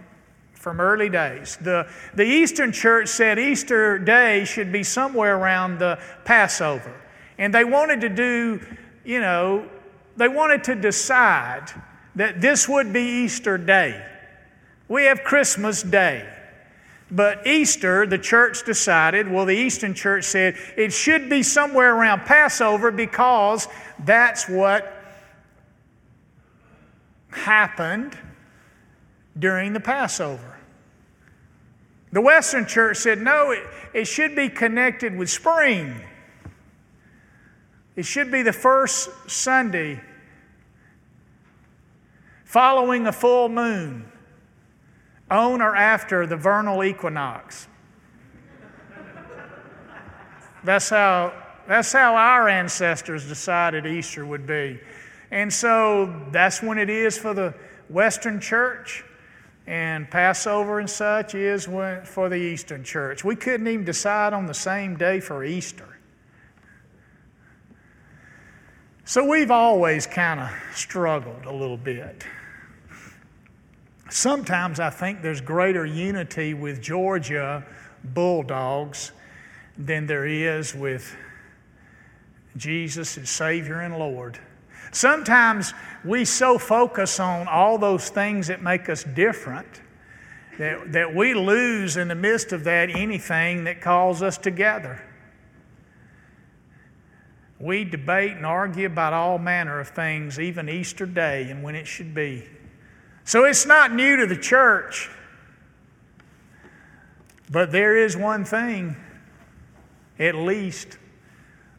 from 0.53 0.79
early 0.79 1.09
days. 1.09 1.57
The, 1.61 1.89
the 2.13 2.23
Eastern 2.23 2.71
church 2.71 3.09
said 3.09 3.39
Easter 3.39 3.99
Day 3.99 4.45
should 4.45 4.71
be 4.71 4.83
somewhere 4.83 5.37
around 5.37 5.79
the 5.79 5.99
Passover. 6.23 6.93
And 7.37 7.53
they 7.53 7.63
wanted 7.63 8.01
to 8.01 8.09
do, 8.09 8.61
you 9.03 9.19
know, 9.19 9.67
they 10.17 10.27
wanted 10.27 10.63
to 10.65 10.75
decide 10.75 11.71
that 12.15 12.41
this 12.41 12.67
would 12.67 12.93
be 12.93 13.01
Easter 13.23 13.57
Day. 13.57 14.05
We 14.87 15.05
have 15.05 15.23
Christmas 15.23 15.83
Day. 15.83 16.27
But 17.11 17.47
Easter, 17.47 18.05
the 18.05 18.17
church 18.19 18.65
decided, 18.65 19.29
well, 19.31 19.45
the 19.45 19.55
Eastern 19.55 19.95
church 19.95 20.25
said 20.25 20.55
it 20.77 20.93
should 20.93 21.29
be 21.29 21.41
somewhere 21.41 21.95
around 21.95 22.21
Passover 22.21 22.91
because 22.91 23.67
that's 24.05 24.47
what 24.47 24.98
happened 27.31 28.17
during 29.37 29.73
the 29.73 29.79
Passover. 29.79 30.57
The 32.11 32.21
Western 32.21 32.65
church 32.65 32.97
said, 32.97 33.21
no, 33.21 33.51
it, 33.51 33.63
it 33.93 34.05
should 34.05 34.35
be 34.35 34.49
connected 34.49 35.15
with 35.15 35.29
spring 35.29 36.01
it 37.99 38.05
should 38.05 38.31
be 38.31 38.43
the 38.43 38.53
first 38.53 39.09
Sunday 39.29 39.99
following 42.45 43.07
a 43.07 43.11
full 43.11 43.49
moon, 43.49 44.09
on 45.29 45.61
or 45.61 45.75
after 45.75 46.25
the 46.25 46.37
vernal 46.37 46.81
equinox. 46.81 47.67
That's 50.63 50.89
how, 50.89 51.33
that's 51.67 51.91
how 51.91 52.15
our 52.15 52.47
ancestors 52.47 53.27
decided 53.27 53.85
Easter 53.85 54.25
would 54.25 54.47
be. 54.47 54.79
And 55.31 55.53
so 55.53 56.25
that's 56.31 56.61
when 56.61 56.77
it 56.77 56.89
is 56.89 57.17
for 57.17 57.33
the 57.33 57.53
Western 57.87 58.39
church, 58.39 59.03
and 59.67 60.09
Passover 60.09 60.79
and 60.79 60.89
such 60.89 61.35
is 61.35 61.65
for 61.65 62.29
the 62.29 62.35
Eastern 62.35 62.83
church. 62.83 63.23
We 63.23 63.35
couldn't 63.35 63.67
even 63.67 63.85
decide 63.85 64.33
on 64.33 64.47
the 64.47 64.53
same 64.53 64.95
day 64.95 65.19
for 65.19 65.43
Easter. 65.43 65.97
So 69.05 69.25
we've 69.25 69.51
always 69.51 70.05
kind 70.07 70.39
of 70.39 70.49
struggled 70.73 71.45
a 71.45 71.51
little 71.51 71.77
bit. 71.77 72.23
Sometimes 74.11 74.79
I 74.79 74.89
think 74.89 75.21
there's 75.21 75.41
greater 75.41 75.85
unity 75.85 76.55
with 76.55 76.81
Georgia 76.81 77.63
Bulldogs 78.03 79.11
than 79.77 80.07
there 80.07 80.25
is 80.25 80.73
with 80.73 81.15
Jesus 82.57 83.17
as 83.17 83.29
Savior 83.29 83.81
and 83.81 83.97
Lord. 83.97 84.39
Sometimes 84.91 85.73
we 86.03 86.25
so 86.25 86.57
focus 86.57 87.19
on 87.19 87.47
all 87.47 87.77
those 87.77 88.09
things 88.09 88.47
that 88.47 88.61
make 88.61 88.89
us 88.89 89.03
different 89.03 89.81
that, 90.57 90.91
that 90.91 91.15
we 91.15 91.33
lose 91.33 91.95
in 91.95 92.09
the 92.09 92.15
midst 92.15 92.51
of 92.51 92.65
that 92.65 92.89
anything 92.89 93.63
that 93.63 93.79
calls 93.79 94.21
us 94.21 94.37
together. 94.37 95.01
We 97.59 97.85
debate 97.85 98.33
and 98.33 98.45
argue 98.45 98.85
about 98.85 99.13
all 99.13 99.37
manner 99.37 99.79
of 99.79 99.89
things, 99.89 100.39
even 100.39 100.69
Easter 100.69 101.05
Day 101.05 101.49
and 101.49 101.63
when 101.63 101.75
it 101.75 101.87
should 101.87 102.13
be. 102.13 102.47
So 103.23 103.45
it's 103.45 103.65
not 103.65 103.93
new 103.93 104.17
to 104.17 104.25
the 104.25 104.37
church. 104.37 105.09
But 107.51 107.71
there 107.71 107.97
is 107.97 108.15
one 108.15 108.45
thing, 108.45 108.95
at 110.19 110.35
least, 110.35 110.97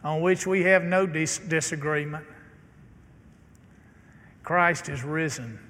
on 0.02 0.20
which 0.22 0.46
we 0.46 0.62
have 0.62 0.84
no 0.84 1.06
dis- 1.06 1.38
disagreement 1.38 2.24
Christ 4.50 4.88
is 4.88 5.04
risen. 5.04 5.60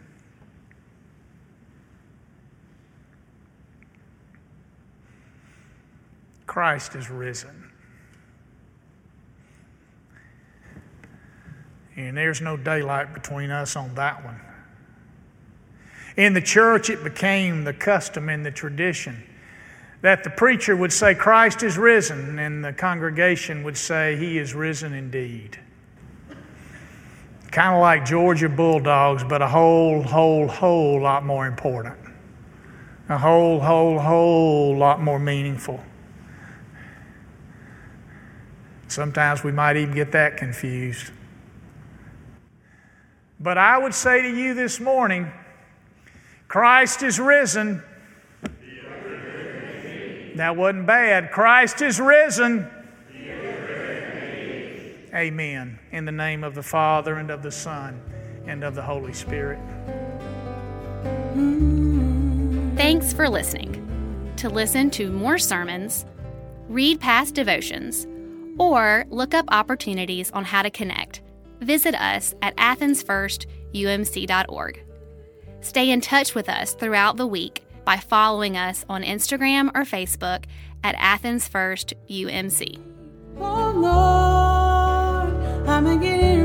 Christ 6.47 6.95
is 6.95 7.11
risen. 7.11 7.71
And 11.95 12.17
there's 12.17 12.41
no 12.41 12.57
daylight 12.57 13.13
between 13.13 13.51
us 13.51 13.77
on 13.77 13.95
that 13.97 14.25
one. 14.25 14.41
In 16.17 16.33
the 16.33 16.41
church, 16.41 16.89
it 16.89 17.05
became 17.05 17.65
the 17.65 17.75
custom 17.75 18.31
and 18.31 18.47
the 18.47 18.51
tradition 18.51 19.23
that 20.01 20.25
the 20.25 20.31
preacher 20.31 20.75
would 20.75 20.95
say, 20.95 21.15
Christ 21.15 21.63
is 21.63 21.77
risen, 21.77 22.39
and 22.39 22.65
the 22.65 22.73
congregation 22.73 23.63
would 23.63 23.77
say, 23.77 24.17
He 24.17 24.39
is 24.39 24.55
risen 24.55 24.95
indeed. 24.95 25.59
Kind 27.51 27.75
of 27.75 27.81
like 27.81 28.05
Georgia 28.05 28.49
Bulldogs, 28.49 29.25
but 29.25 29.43
a 29.43 29.49
whole, 29.49 30.03
whole, 30.03 30.47
whole 30.47 31.01
lot 31.01 31.25
more 31.25 31.47
important. 31.47 31.97
A 33.09 33.19
whole, 33.19 33.59
whole, 33.59 33.99
whole 33.99 34.77
lot 34.77 35.03
more 35.03 35.19
meaningful. 35.19 35.81
Sometimes 38.87 39.43
we 39.43 39.51
might 39.51 39.77
even 39.77 39.95
get 39.95 40.13
that 40.13 40.37
confused. 40.37 41.13
But 43.41 43.59
I 43.59 43.79
would 43.79 43.95
say 43.95 44.23
to 44.23 44.29
you 44.29 44.55
this 44.55 44.79
morning 44.79 45.33
Christ 46.47 47.03
is 47.03 47.19
risen. 47.19 47.83
That 50.37 50.57
wasn't 50.57 50.87
bad. 50.87 51.33
Christ 51.33 51.83
is 51.83 52.01
risen. 52.01 52.69
Amen. 55.15 55.79
In 55.93 56.05
the 56.05 56.13
name 56.13 56.45
of 56.45 56.55
the 56.55 56.63
Father 56.63 57.17
and 57.17 57.31
of 57.31 57.43
the 57.43 57.51
Son 57.51 58.01
and 58.47 58.63
of 58.63 58.75
the 58.75 58.83
Holy 58.83 59.13
Spirit. 59.13 59.59
Thanks 62.77 63.13
for 63.13 63.29
listening. 63.29 63.77
To 64.37 64.49
listen 64.49 64.91
to 64.93 65.11
more 65.11 65.39
sermons, 65.39 66.07
read 66.69 67.01
past 67.01 67.35
devotions, 67.35 68.07
or 68.59 69.05
look 69.11 69.35
up 69.35 69.47
opportunities 69.51 70.31
on 70.31 70.45
how 70.45 70.63
to 70.63 70.71
connect 70.71 71.21
visit 71.61 71.95
us 71.95 72.35
at 72.43 72.57
athensfirstumc.org. 72.57 74.83
Stay 75.61 75.91
in 75.91 76.01
touch 76.01 76.35
with 76.35 76.49
us 76.49 76.73
throughout 76.75 77.19
the 77.19 77.27
week 77.27 77.63
by 77.85 77.99
following 77.99 78.57
us 78.57 78.87
on 78.89 79.03
Instagram 79.03 79.69
or 79.75 79.83
Facebook 79.83 80.45
at 80.83 80.95
Athens 80.99 81.47
First 81.49 81.93
UMC. 82.09 82.81
Oh, 83.39 83.73
I'm 85.87 85.99
getting 85.99 86.40